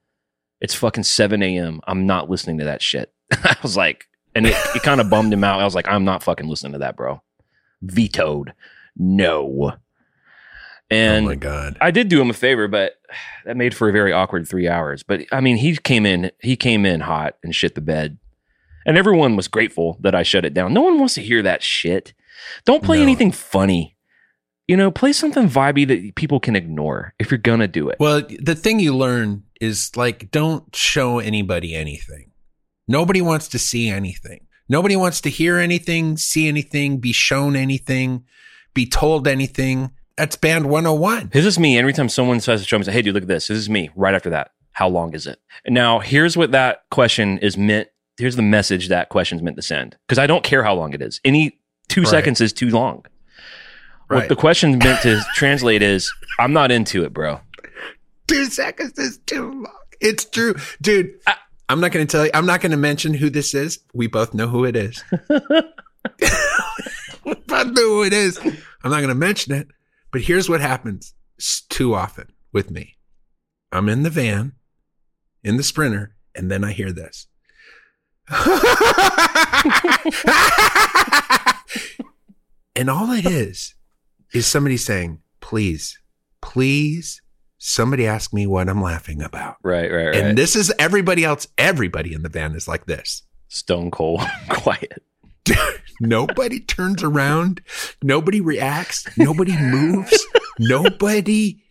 [0.62, 1.80] it's fucking 7 a.m.
[1.86, 3.13] I'm not listening to that shit.
[3.32, 5.60] I was like, and it, it kind of bummed him out.
[5.60, 7.21] I was like, I'm not fucking listening to that, bro.
[7.82, 8.54] Vetoed.
[8.98, 9.74] No.
[10.89, 11.78] And oh my God.
[11.80, 12.94] I did do him a favor, but
[13.46, 15.04] that made for a very awkward three hours.
[15.04, 18.17] But I mean, he came in, he came in hot and shit the bed,
[18.86, 20.74] and everyone was grateful that I shut it down.
[20.74, 22.13] No one wants to hear that shit.
[22.65, 23.04] Don't play No.
[23.04, 23.96] anything funny.
[24.67, 27.98] You know, play something vibey that people can ignore if you're gonna do it.
[28.00, 32.32] Well, the thing you learn is like, don't show anybody anything.
[32.88, 34.48] Nobody wants to see anything.
[34.71, 38.23] Nobody wants to hear anything, see anything, be shown anything,
[38.73, 39.91] be told anything.
[40.15, 41.31] That's band 101.
[41.34, 41.77] This is me.
[41.77, 43.69] Every time someone says to show me, say, "Hey, dude, look at this." This is
[43.69, 43.89] me.
[43.97, 45.41] Right after that, how long is it?
[45.67, 47.89] Now, here's what that question is meant.
[48.17, 49.97] Here's the message that question's meant to send.
[50.07, 51.19] Because I don't care how long it is.
[51.25, 52.10] Any two Right.
[52.10, 53.03] seconds is too long.
[54.07, 57.41] What the question meant to translate is, "I'm not into it, bro."
[58.27, 59.75] Two seconds is too long.
[59.99, 60.55] It's true.
[60.81, 61.36] Dude, I,
[61.71, 62.31] I'm not going to tell you.
[62.34, 63.79] I'm not going to mention who this is.
[63.93, 65.01] We both know who it is.
[65.29, 65.39] we
[67.47, 68.38] both know who it is.
[68.84, 69.69] I'm not going to mention it.
[70.12, 72.97] But here's what happens s- too often with me
[73.71, 74.51] I'm in the van,
[75.45, 77.27] in the sprinter, and then I hear this.
[82.75, 83.75] and all it is,
[84.34, 85.97] is somebody saying, please,
[86.41, 87.21] please,
[87.63, 89.58] somebody ask me what I'm laughing about.
[89.63, 90.15] Right, right, right.
[90.15, 93.21] And this is everybody else, everybody in the van is like this.
[93.50, 95.04] Stone cold quiet.
[96.02, 97.62] Nobody turns around.
[98.02, 99.06] Nobody reacts.
[99.17, 100.26] Nobody moves.
[100.60, 101.62] nobody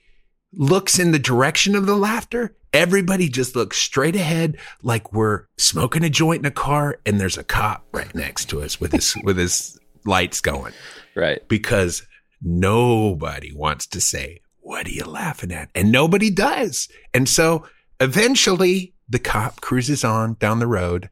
[0.53, 2.55] looks in the direction of the laughter.
[2.73, 7.39] Everybody just looks straight ahead like we're smoking a joint in a car and there's
[7.39, 10.73] a cop right next to us with his with his lights going
[11.17, 11.47] Right.
[11.49, 12.03] because
[12.43, 15.71] nobody wants to say, What are you laughing at?
[15.75, 16.89] And nobody does.
[17.15, 17.67] And so
[17.99, 21.11] eventually the cop cruises on down the road.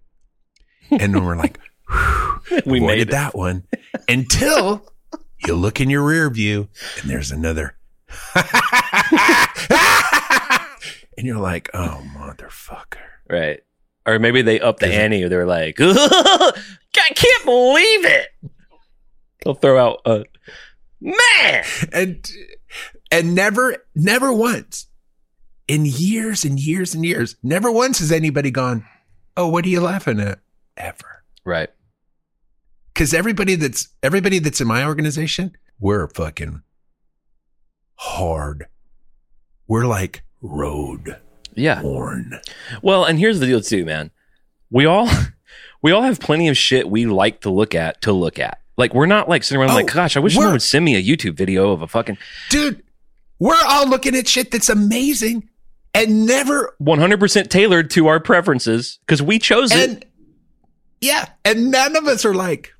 [0.90, 1.58] And we're like,
[2.66, 3.10] We made it.
[3.10, 3.64] that one
[4.08, 4.90] until
[5.46, 6.68] you look in your rear view
[7.00, 7.76] and there's another.
[11.16, 12.96] and you're like, Oh, motherfucker.
[13.28, 13.60] Right.
[14.06, 16.52] Or maybe they up the ante or they're like, I
[17.14, 18.28] can't believe it.
[19.44, 20.24] They'll throw out a
[21.00, 21.64] man.
[21.92, 22.26] and
[23.10, 24.86] and never never once
[25.66, 28.84] in years and years and years never once has anybody gone
[29.36, 30.38] oh what are you laughing at
[30.76, 31.70] ever Right.
[32.92, 36.62] because everybody that's everybody that's in my organization we're fucking
[37.96, 38.66] hard
[39.66, 41.16] we're like road
[41.54, 41.82] Yeah.
[41.82, 42.40] worn
[42.82, 44.10] Well, and here's the deal too, man.
[44.70, 45.08] We all
[45.82, 48.60] we all have plenty of shit we like to look at to look at.
[48.76, 50.94] Like we're not like sitting around Oh, like, gosh, I wish someone would send me
[50.96, 52.18] a YouTube video of a fucking
[52.50, 52.82] dude
[53.38, 55.48] we're all looking at shit that's amazing
[55.94, 60.04] and never 100% tailored to our preferences because we chose it.
[61.00, 62.72] yeah and none of us are like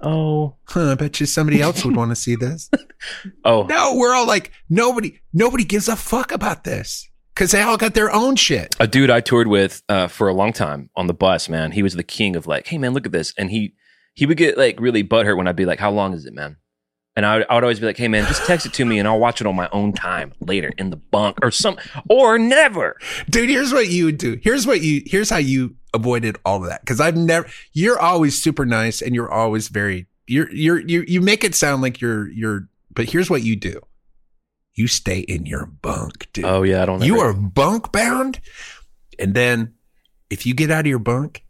[0.00, 2.70] Oh, huh, I bet you somebody else would want to see this.
[3.44, 7.76] oh, No, we're all like, nobody, nobody gives a fuck about this because they all
[7.76, 8.76] got their own shit.
[8.78, 11.72] a dude I toured with uh, for a long time on the bus, man.
[11.72, 13.74] He was the king of like, hey man, look at this, and he
[14.14, 16.56] he would get like really butthurt when I'd be like, how long is it, man?
[17.18, 19.00] And I would, I would always be like, hey man, just text it to me
[19.00, 21.76] and I'll watch it on my own time later in the bunk or some
[22.08, 22.96] or never.
[23.28, 24.38] Dude, here's what you would do.
[24.40, 26.86] Here's what you, here's how you avoided all of that.
[26.86, 31.20] Cause I've never, you're always super nice and you're always very, you're, you're, you, you
[31.20, 33.80] make it sound like you're, you're, but here's what you do.
[34.76, 36.44] You stay in your bunk, dude.
[36.44, 37.02] Oh yeah, I don't.
[37.02, 38.38] you ever- are bunk bound.
[39.18, 39.74] And then
[40.30, 41.44] if you get out of your bunk,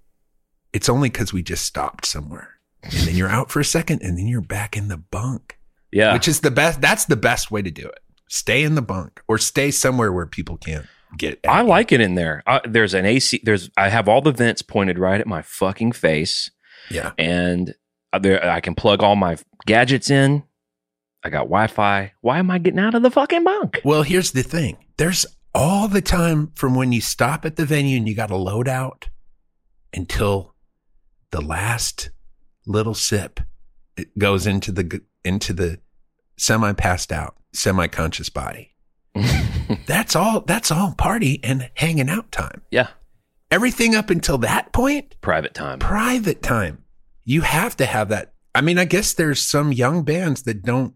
[0.73, 2.55] it's only because we just stopped somewhere.
[2.83, 5.58] And then you're out for a second and then you're back in the bunk,
[5.93, 6.13] yeah.
[6.13, 6.81] which is the best.
[6.81, 7.99] That's the best way to do it.
[8.29, 10.87] Stay in the bunk or stay somewhere where people can't.
[11.17, 11.41] get.
[11.49, 11.69] I you.
[11.69, 12.43] like it in there.
[12.47, 13.41] I, there's an AC.
[13.45, 16.51] There's I have all the vents pointed right at my fucking face,
[16.91, 17.13] Yeah.
[17.19, 17.75] and
[18.21, 20.43] there I can plug all my gadgets in.
[21.25, 22.13] I got Wi-Fi.
[22.21, 23.81] Why am I getting out of the fucking bunk?
[23.85, 24.77] Well, here's the thing.
[24.99, 25.25] There's
[25.55, 28.69] all the time from when you stop at the venue and you got to load
[28.69, 29.09] out
[29.93, 30.55] until
[31.31, 32.11] the last
[32.67, 33.41] little sip
[33.99, 35.79] it goes into the into the
[36.37, 38.75] semi passed out, semi conscious body.
[39.87, 42.63] That's all that's all party and hanging out time.
[42.71, 42.89] yeah,
[43.51, 45.79] Everything up until that point, private time.
[45.79, 46.85] private time.
[47.25, 48.33] You have to have that.
[48.55, 50.95] I mean, I guess there's some young bands that don't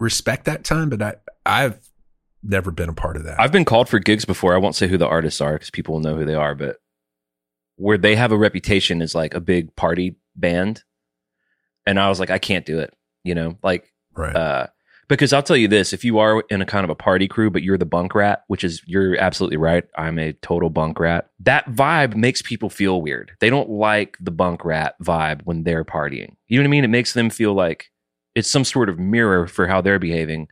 [0.00, 1.14] respect that time, but I
[1.46, 1.78] I've
[2.42, 3.40] never been a part of that.
[3.40, 4.54] I've been called for gigs before.
[4.54, 6.76] I won't say who the artists are because people will know who they are, but
[7.76, 10.82] where they have a reputation as like a big party band.
[11.86, 12.94] And I was like, I can't do it,
[13.24, 14.34] you know, like, right.
[14.34, 14.66] uh,
[15.06, 17.50] because I'll tell you this if you are in a kind of a party crew,
[17.50, 19.84] but you're the bunk rat, which is, you're absolutely right.
[19.98, 21.28] I'm a total bunk rat.
[21.40, 23.32] That vibe makes people feel weird.
[23.40, 26.36] They don't like the bunk rat vibe when they're partying.
[26.48, 26.84] You know what I mean?
[26.84, 27.90] It makes them feel like
[28.34, 30.48] it's some sort of mirror for how they're behaving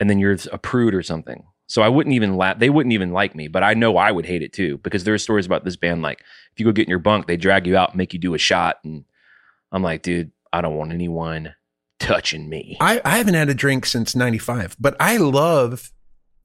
[0.00, 1.44] and then you're a prude or something.
[1.66, 4.26] So I wouldn't even la- they wouldn't even like me, but I know I would
[4.26, 6.20] hate it too because there are stories about this band like
[6.52, 8.38] if you go get in your bunk, they drag you out, make you do a
[8.38, 9.04] shot, and
[9.72, 11.54] I'm like, dude, I don't want anyone
[11.98, 12.76] touching me.
[12.80, 15.90] I, I haven't had a drink since 95, but I love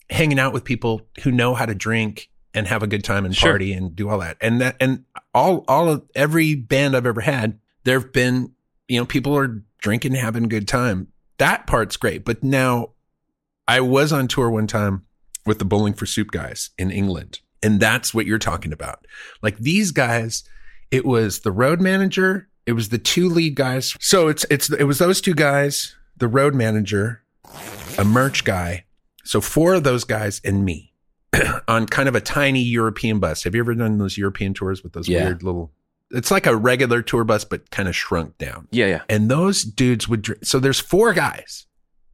[0.09, 3.35] hanging out with people who know how to drink and have a good time and
[3.35, 3.51] Sure.
[3.51, 4.37] party and do all that.
[4.41, 8.53] And that, and all, all of every band I've ever had, there have been,
[8.87, 11.09] you know, people are drinking having a good time.
[11.37, 12.25] That part's great.
[12.25, 12.93] But now
[13.67, 15.05] I was on tour one time
[15.45, 17.41] with the Bowling for Soup guys in England.
[17.61, 19.05] And that's what you're talking about.
[19.43, 20.43] Like these guys,
[20.89, 23.95] it was the road manager, it was the two lead guys.
[23.99, 27.23] So it's it's it was those two guys, the road manager,
[27.97, 28.85] a merch guy.
[29.23, 30.93] So four of those guys and me
[31.67, 33.43] on kind of a tiny European bus.
[33.43, 35.25] Have you ever done those European tours with those Yeah.
[35.25, 35.71] weird little
[36.11, 38.67] it's like a regular tour bus but kind of shrunk down.
[38.71, 39.01] Yeah, yeah.
[39.09, 40.43] And those dudes would drink.
[40.43, 41.67] So there's four guys.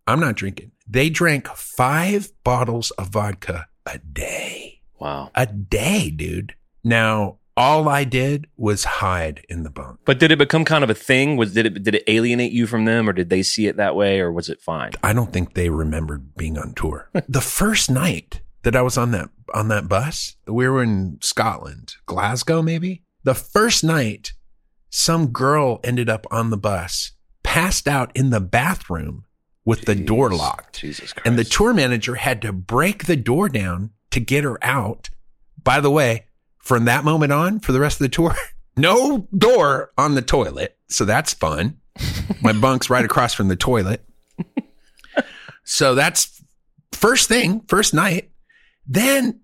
[0.07, 0.71] I'm not drinking.
[0.87, 4.81] They drank five bottles of vodka a day.
[4.99, 5.31] Wow.
[5.33, 6.55] A day, dude.
[6.83, 9.99] Now, all I did was hide in the bunk.
[10.05, 11.37] But did it become kind of a thing?
[11.37, 13.95] Was did it did it alienate you from them, or did they see it that
[13.95, 14.91] way, or was it fine?
[15.03, 17.09] I don't think they remembered being on tour.
[17.29, 21.95] the first night that I was on that on that bus, we were in Scotland,
[22.05, 23.03] Glasgow maybe.
[23.23, 24.33] The first night,
[24.89, 27.13] some girl ended up on the bus,
[27.43, 29.25] passed out in the bathroom
[29.63, 30.79] with the door locked.
[30.79, 31.27] Jesus Christ.
[31.27, 35.09] And the tour manager had to break the door down to get her out.
[35.61, 36.27] By the way,
[36.65, 38.35] from that moment on, for the rest of the tour,
[38.77, 40.77] no door on the toilet.
[40.89, 41.77] So that's fun.
[42.41, 44.05] My bunk's right across from the toilet.
[45.65, 46.41] So that's
[46.93, 48.29] first thing, first night.
[48.87, 49.41] Then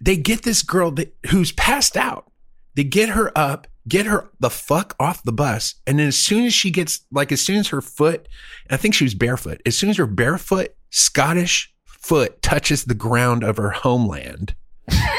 [0.00, 2.30] they get this girl that, who's passed out.
[2.74, 5.74] They get her up, get her the fuck off the bus.
[5.86, 8.28] And then as soon as she gets, like, as soon as her foot,
[8.68, 13.42] I think she was barefoot, as soon as her barefoot Scottish foot touches the ground
[13.42, 14.54] of her homeland,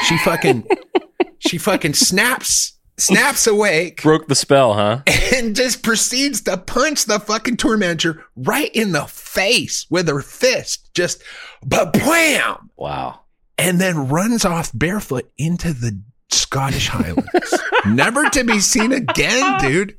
[0.04, 0.66] she fucking,
[1.38, 5.02] she fucking snaps, snaps awake broke the spell, huh?
[5.34, 10.20] and just proceeds to punch the fucking tour manager right in the face with her
[10.20, 10.90] fist.
[10.94, 11.22] Just,
[11.64, 12.70] but bam!
[12.76, 13.20] Wow.
[13.56, 17.58] and then runs off barefoot into the Scottish Highlands.
[17.86, 19.96] Never to be seen again, dude.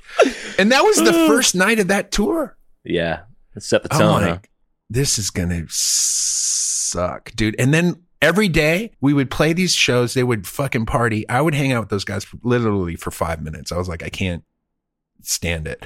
[0.60, 2.56] And that was the first night of that tour.
[2.84, 3.21] Yeah.
[3.58, 4.30] Set the tone, huh?
[4.32, 4.49] like,
[4.89, 7.56] this is going to suck, dude.
[7.60, 10.13] And then every day we would play these shows.
[10.13, 11.27] They would fucking party.
[11.29, 13.71] I would hang out with those guys literally for five minutes.
[13.71, 14.43] I was like, I can't
[15.21, 15.86] stand it.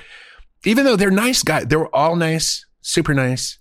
[0.66, 3.60] Even though they're nice guys, they were all nice, super nice.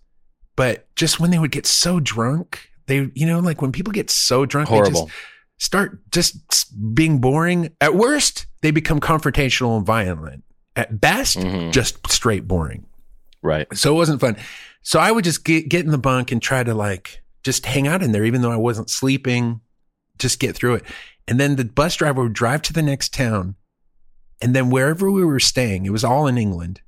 [0.56, 4.11] But just when they would get so drunk, they, you know, like when people get
[4.11, 5.06] so drunk, they Horrible.
[5.06, 5.16] just
[5.58, 7.70] start just being boring.
[7.80, 10.44] At worst, they become confrontational and violent.
[10.76, 11.72] At best, Mhm.
[11.72, 12.87] just straight boring.
[13.42, 13.66] Right.
[13.76, 14.37] So it wasn't fun.
[14.82, 17.87] So I would just get, get in the bunk and try to like just hang
[17.88, 19.60] out in there, even though I wasn't sleeping,
[20.19, 20.85] just get through it.
[21.27, 23.56] And then the bus driver would drive to the next town.
[24.40, 26.81] And then wherever we were staying, it was all in England.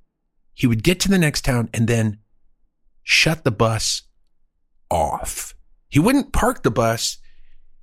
[0.54, 2.18] He would get to the next town and then
[3.02, 4.02] shut the bus
[4.90, 5.54] off.
[5.88, 7.18] He wouldn't park the bus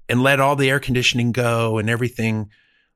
[0.10, 2.50] and let all the air conditioning go and everything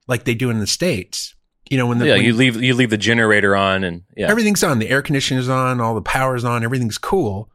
[0.08, 1.36] like they do in the States.
[1.70, 4.30] You know, when the, yeah, when you leave you leave the generator on, and yeah,
[4.30, 4.78] Everything's on.
[4.80, 5.82] The air conditioner's on.
[5.82, 6.64] All the power's on.
[6.64, 7.50] Everything's cool.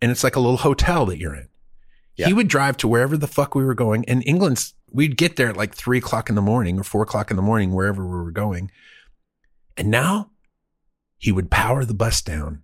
[0.00, 1.48] And it's like a little hotel that you're in.
[2.16, 2.26] Yeah.
[2.28, 4.04] He would drive to wherever the fuck we were going.
[4.08, 7.30] And England's, we'd get there at like three o'clock in the morning or four o'clock
[7.30, 8.70] in the morning, wherever we were going.
[9.76, 10.30] And now
[11.18, 12.62] he would power the bus down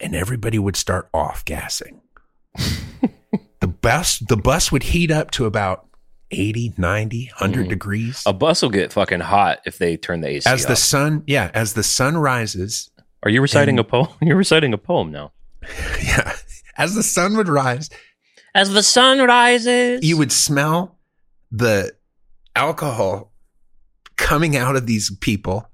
[0.00, 2.02] and everybody would start off gassing.
[3.60, 5.86] the bus the bus would heat up to about
[6.30, 7.68] 80, 90, 100 Mhm.
[7.70, 8.22] degrees.
[8.26, 10.78] A bus will get fucking hot if they turn the AC As the off.
[10.78, 12.90] sun, yeah, as the sun rises,
[13.22, 14.08] Are you reciting and- a poem?
[14.22, 15.32] You're reciting a poem now.
[16.02, 16.34] yeah,
[16.76, 17.88] as the sun would rise,
[18.54, 20.98] As the sun rises, you would smell
[21.52, 21.92] the
[22.56, 23.32] alcohol
[24.16, 25.68] coming out of these people,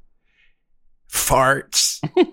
[1.11, 2.01] farts,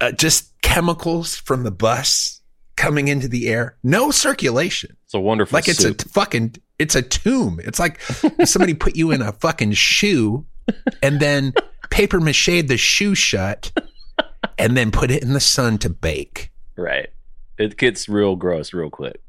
[0.00, 2.40] uh, just chemicals from the bus
[2.76, 3.76] coming into the air.
[3.82, 4.96] No circulation.
[5.04, 6.02] It's a wonderful Like it's soup.
[6.02, 7.60] a fucking, it's a tomb.
[7.64, 8.00] It's like
[8.44, 10.46] somebody put you in a fucking shoe
[11.02, 11.52] and then
[11.90, 13.72] paper mache the shoe shut
[14.58, 16.50] and then put it in the sun to bake.
[16.76, 17.08] right.
[17.58, 19.20] It gets real gross real quick.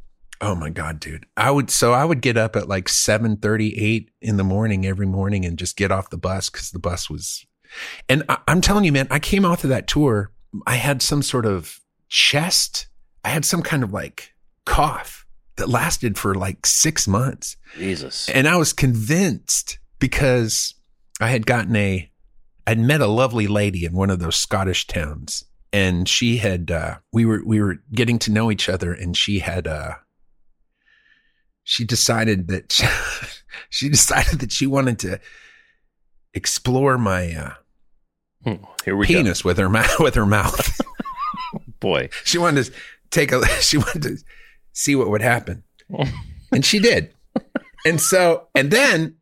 [0.41, 1.25] Oh my god, dude!
[1.37, 4.85] I would so I would get up at like seven thirty, eight in the morning
[4.85, 7.45] every morning and just get off the bus because the bus was.
[8.09, 10.31] And I, I'm telling you, man, I came off of that tour.
[10.67, 12.87] I had some sort of chest.
[13.23, 14.33] I had some kind of like
[14.65, 18.27] cough that lasted for like six months, Jesus.
[18.29, 20.75] and I was convinced because
[21.21, 22.11] I had gotten a,
[22.65, 26.95] I'd met a lovely lady in one of those Scottish towns, and she had uh,
[27.11, 29.95] we were we were getting to know each other, and she had uh,
[31.63, 32.85] she decided that she,
[33.69, 35.19] she decided that she wanted to
[36.33, 37.53] explore my uh,
[38.45, 40.79] Hmm, Here we penis with her mouth with her mouth.
[41.79, 42.09] Boy.
[42.25, 42.71] she wanted to
[43.09, 44.17] take a she wanted to
[44.73, 45.63] see what would happen
[46.51, 47.13] and she did
[47.85, 49.15] and so and then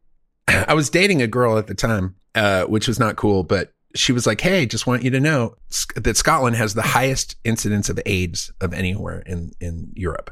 [0.47, 4.11] i was dating a girl at the time uh, which was not cool but she
[4.11, 5.55] was like hey just want you to know
[5.95, 10.31] that scotland has the highest incidence of aids of anywhere in in europe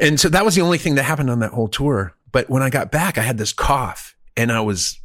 [0.00, 2.62] and so that was the only thing that happened on that whole tour but when
[2.62, 4.98] i got back i had this cough and i was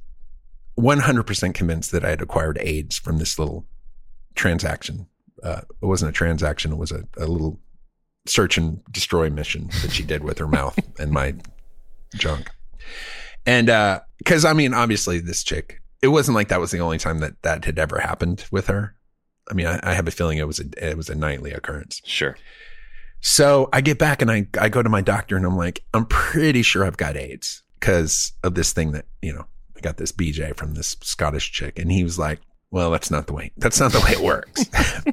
[0.80, 3.66] 100% convinced that i had acquired aids from this little
[4.36, 5.08] transaction
[5.44, 6.72] uh, it wasn't a transaction.
[6.72, 7.60] It was a, a little
[8.26, 11.36] search and destroy mission that she did with her mouth and my
[12.16, 12.50] junk.
[13.46, 16.98] And, uh, cause I mean, obviously this chick, it wasn't like that was the only
[16.98, 18.96] time that that had ever happened with her.
[19.50, 22.02] I mean, I, I have a feeling it was a, it was a nightly occurrence.
[22.04, 22.36] Sure.
[23.22, 26.06] So I get back and I, I go to my doctor and I'm like, I'm
[26.06, 29.46] pretty sure I've got AIDS because of this thing that, you know,
[29.76, 31.80] I got this BJ from this Scottish chick.
[31.80, 32.40] And he was like,
[32.70, 34.66] well, that's not the way, that's not the way it works,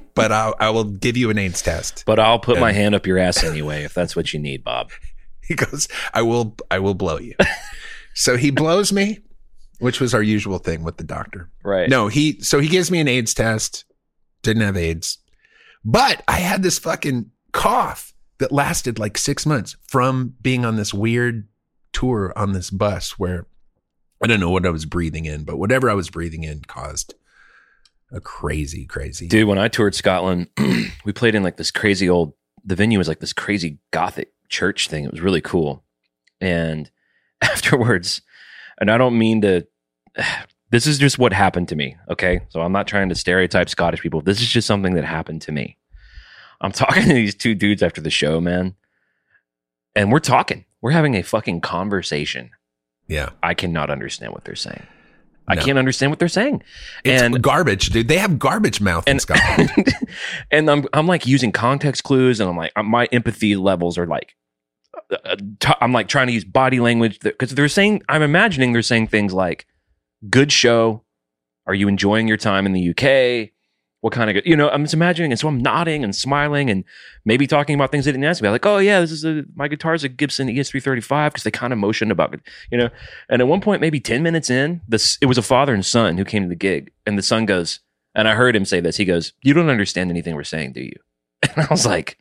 [0.14, 2.02] but I'll, I will give you an AIDS test.
[2.04, 4.90] But I'll put my hand up your ass anyway if that's what you need, Bob.
[5.46, 7.34] He goes, I will, I will blow you.
[8.14, 9.18] so he blows me,
[9.84, 11.50] which was our usual thing with the doctor.
[11.62, 11.90] Right.
[11.90, 13.84] No, he, so he gives me an AIDS test,
[14.40, 15.18] didn't have AIDS,
[15.84, 20.94] but I had this fucking cough that lasted like six months from being on this
[20.94, 21.48] weird
[21.92, 23.46] tour on this bus where
[24.22, 27.14] I don't know what I was breathing in, but whatever I was breathing in caused
[28.10, 29.28] a crazy, crazy.
[29.28, 30.48] Dude, when I toured Scotland,
[31.04, 32.32] we played in like this crazy old,
[32.64, 35.04] the venue was like this crazy gothic church thing.
[35.04, 35.84] It was really cool.
[36.40, 36.90] And
[37.42, 38.22] afterwards,
[38.80, 39.66] and I don't mean to,
[40.70, 41.96] this is just what happened to me.
[42.10, 42.40] Okay.
[42.48, 44.20] So I'm not trying to stereotype Scottish people.
[44.20, 45.76] This is just something that happened to me.
[46.60, 48.74] I'm talking to these two dudes after the show, man.
[49.96, 52.50] And we're talking, we're having a fucking conversation.
[53.06, 53.30] Yeah.
[53.42, 54.86] I cannot understand what they're saying.
[55.46, 56.62] I can't understand what they're saying.
[57.04, 58.08] It's And- garbage, dude.
[58.08, 59.70] They have garbage mouth in Scotland.
[60.50, 64.34] and I'm I'm like using context clues, and I'm like my empathy levels are like,
[65.10, 65.36] uh,
[65.66, 69.08] uh, I'm like trying to use body language because they're saying I'm imagining they're saying
[69.08, 69.66] things like,
[70.28, 71.04] "Good show,
[71.66, 73.50] are you enjoying your time in the UK?"
[74.00, 74.68] What kind of good, you know?
[74.68, 76.84] I'm just imagining, and so I'm nodding and smiling, and
[77.24, 78.50] maybe talking about things they didn't ask me.
[78.50, 81.72] like, oh yeah, this is a my guitar's a Gibson E ES335 because they kind
[81.72, 82.90] of motioned about it, you know.
[83.30, 86.18] And at one point, maybe ten minutes in, this it was a father and son
[86.18, 87.80] who came to the gig, and the son goes,
[88.14, 88.98] and I heard him say this.
[88.98, 90.96] He goes, "You don't understand anything we're saying, do you?"
[91.56, 92.18] And I was like,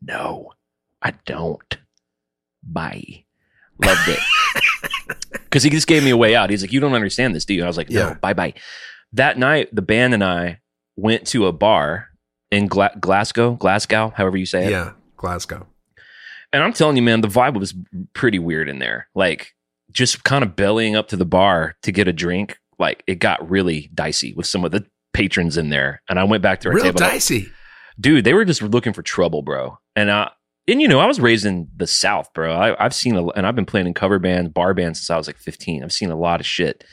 [0.00, 0.52] "No,
[1.02, 1.78] I don't."
[2.62, 3.24] Bye.
[3.84, 4.20] Loved it
[5.54, 6.50] because he just gave me a way out.
[6.50, 8.14] He's like, "You don't understand this, do you?" And I was like, "No, Yeah.
[8.14, 8.54] bye bye."
[9.12, 10.58] That night, the band and I
[10.96, 12.08] went to a bar
[12.50, 14.70] in Gla- Glasgow, Glasgow, however you say it.
[14.70, 14.92] yeah.
[15.16, 15.66] Glasgow.
[16.52, 17.74] And I'm telling you, man, the vibe was
[18.12, 19.08] pretty weird in there.
[19.14, 19.54] Like
[19.92, 22.58] just kind of bellying up to the bar to get a drink.
[22.78, 26.02] Like it got really dicey with some of the patrons in there.
[26.08, 26.98] And I went back to our Real table.
[26.98, 27.48] dicey.
[28.00, 29.78] Dude, they were just looking for trouble, bro.
[29.96, 30.30] And I,
[30.66, 32.52] and you know, I was raised in the South, bro.
[32.52, 35.16] I, I've seen, a, and I've been playing in cover bands, bar bands since I
[35.16, 35.84] was like 15.
[35.84, 36.84] I've seen a lot of shit.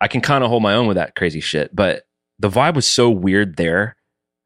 [0.00, 1.74] I can kind of hold my own with that crazy shit.
[1.74, 2.04] But
[2.38, 3.96] the vibe was so weird there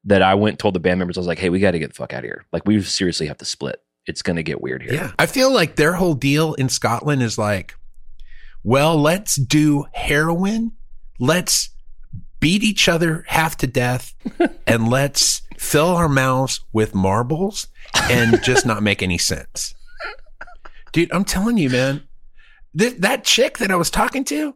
[0.04, 1.78] that I went and told the band members, I was like, hey, we got to
[1.78, 2.46] get the fuck out of here.
[2.52, 3.80] Like, we seriously have to split.
[4.06, 4.94] It's going to get weird here.
[4.94, 5.12] Yeah.
[5.18, 7.74] I feel like their whole deal in Scotland is like,
[8.62, 10.72] well, let's do heroin.
[11.18, 11.70] Let's
[12.40, 14.14] beat each other half to death
[14.66, 17.68] and let's fill our mouths with marbles
[18.10, 19.74] and just not make any sense.
[20.92, 22.04] Dude, I'm telling you, man,
[22.78, 24.54] th- that chick that I was talking to,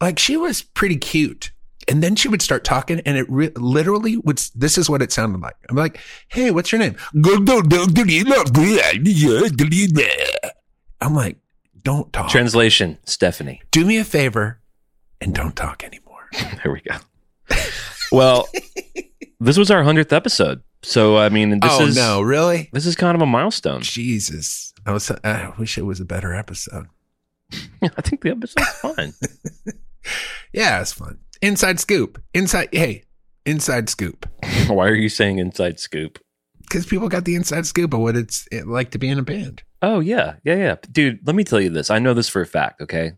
[0.00, 1.50] like she was pretty cute.
[1.86, 5.12] And then she would start talking and it re- literally would, this is what it
[5.12, 5.56] sounded like.
[5.68, 6.96] I'm like, Hey, what's your name?
[11.00, 11.36] I'm like,
[11.82, 12.30] don't talk.
[12.30, 13.60] Translation: Stephanie.
[13.70, 14.60] Do me a favor
[15.20, 16.00] and don't talk anymore.
[16.64, 16.96] There we go.
[18.10, 18.48] Well,
[19.44, 22.70] this was our hundredth episode, so I mean, this oh is no, really?
[22.72, 23.82] this is kind of a milestone.
[23.82, 24.72] Jesus.
[24.86, 26.88] I was, I wish it was a better episode.
[27.82, 29.12] I think the episode's fine.
[30.54, 31.18] Yeah, it's fun.
[31.42, 32.22] Inside scoop.
[32.32, 33.02] Inside, hey,
[33.44, 34.28] inside scoop.
[34.68, 36.20] Why are you saying inside scoop?
[36.62, 39.64] Because people got the inside scoop of what it's like to be in a band.
[39.82, 41.26] Oh yeah, yeah, yeah, dude.
[41.26, 41.90] Let me tell you this.
[41.90, 42.80] I know this for a fact.
[42.80, 43.12] Okay,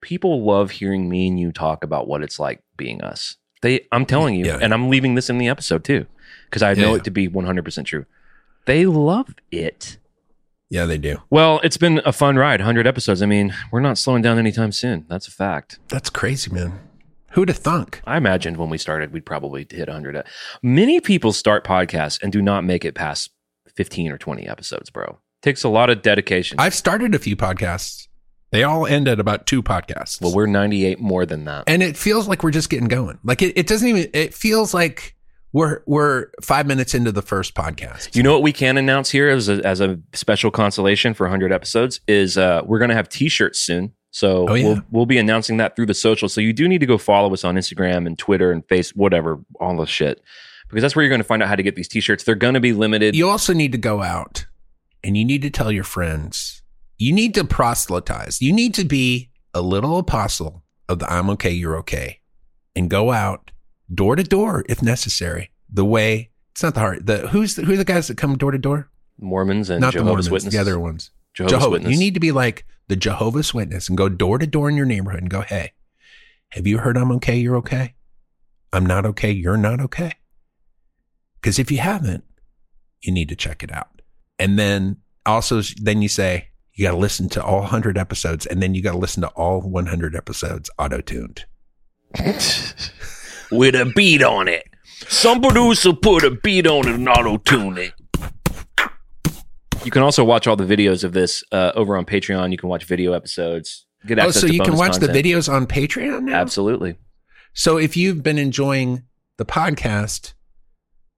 [0.00, 3.36] people love hearing me and you talk about what it's like being us.
[3.62, 4.58] They, I'm telling you, Yeah.
[4.60, 6.06] and I'm leaving this in the episode too,
[6.46, 6.96] because I know Yeah.
[6.98, 8.06] it to be 100 percent true.
[8.66, 9.98] They love it.
[10.68, 11.18] Yeah, they do.
[11.30, 12.60] Well, it's been a fun ride.
[12.60, 13.22] 100 episodes.
[13.22, 15.04] I mean, we're not slowing down anytime soon.
[15.08, 15.80] That's a fact.
[15.88, 16.78] That's crazy, man.
[17.32, 18.00] Who'd have thunk?
[18.06, 20.24] I imagined when we started, we'd probably hit 100.
[20.62, 23.30] Many people start podcasts and do not make it past
[23.74, 25.18] 15 or 20 episodes, bro.
[25.42, 26.58] Takes a lot of dedication.
[26.60, 28.06] I've started a few podcasts.
[28.52, 30.20] They all end at about two podcasts.
[30.20, 31.64] well, we're 98 more than that.
[31.66, 33.18] and it feels like we're just getting going.
[33.22, 35.14] Like it, it doesn't even, it feels like
[35.52, 38.14] we're, we're five minutes into the first podcast.
[38.16, 41.52] You know what we can announce here as a, as a special consolation for 100
[41.52, 43.92] episodes is uh, we're going to have t-shirts soon.
[44.12, 44.66] So Oh, yeah.
[44.66, 46.28] we'll, we'll be announcing that through the social.
[46.28, 49.38] So you do need to go follow us on Instagram and Twitter and Face, whatever,
[49.60, 50.20] all the shit.
[50.68, 52.24] Because that's where you're going to find out how to get these t-shirts.
[52.24, 53.14] They're going to be limited.
[53.16, 54.46] you also need to go out
[55.04, 56.59] and you need to tell your friends.
[57.00, 58.42] You need to proselytize.
[58.42, 62.20] You need to be a little apostle of the I'm okay, you're okay.
[62.76, 63.52] And go out
[63.92, 65.50] door to door if necessary.
[65.72, 68.36] The way it's not the hard the who's the, who are the guys that come
[68.36, 68.90] door to door?
[69.18, 70.52] Mormons and Not the Jehovah's Mormons, Witnesses.
[70.52, 71.10] the other ones.
[71.32, 71.70] Jehovah's Jehovah.
[71.70, 71.98] Witnesses.
[71.98, 74.84] You need to be like the Jehovah's Witness and go door to door in your
[74.84, 75.72] neighborhood and go, Hey,
[76.50, 77.38] have you heard I'm okay?
[77.38, 77.94] You're okay.
[78.74, 79.30] I'm not okay.
[79.30, 80.16] You're not okay.
[81.40, 82.24] Cause if you haven't,
[83.00, 84.02] you need to check it out.
[84.38, 86.49] And then also, then you say,
[86.80, 89.28] you got to listen to all 100 episodes and then you got to listen to
[89.36, 91.44] all 100 episodes auto tuned.
[93.50, 94.64] with a beat on it.
[95.06, 97.92] Some producer put a beat on it and auto tune it.
[99.84, 102.50] You can also watch all the videos of this uh, over on Patreon.
[102.50, 103.84] You can watch video episodes.
[104.06, 106.36] Get Oh, so you can bonus watch the videos on Patreon now?
[106.36, 106.96] Absolutely.
[107.52, 109.02] So if you've been enjoying
[109.36, 110.32] the podcast,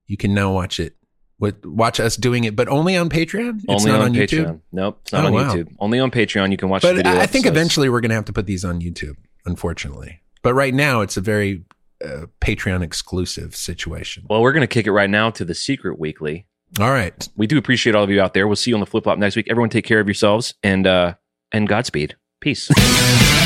[0.08, 0.96] you can now watch it.
[1.43, 3.57] With, watch us doing it, but only on Patreon.
[3.57, 4.45] It's Only not on, on, Patreon.
[4.47, 4.61] YouTube.
[4.70, 5.55] Nope, it's not Oh, on wow.
[5.55, 5.74] YouTube.
[5.80, 6.53] Only on Patreon.
[6.53, 6.82] You can watch.
[6.82, 9.16] But video I I think eventually we're going to have to put these on YouTube,
[9.45, 10.20] unfortunately.
[10.43, 11.64] But right now, it's a very
[12.03, 14.24] uh, Patreon exclusive situation.
[14.30, 16.47] Well, we're going to kick it right now to the secret weekly.
[16.78, 17.28] All right.
[17.36, 18.47] We do appreciate all of you out there.
[18.47, 19.49] We'll see you on the flip flop next week.
[19.51, 21.14] Everyone, take care of yourselves and uh,
[21.51, 22.14] and Godspeed.
[22.40, 22.70] Peace.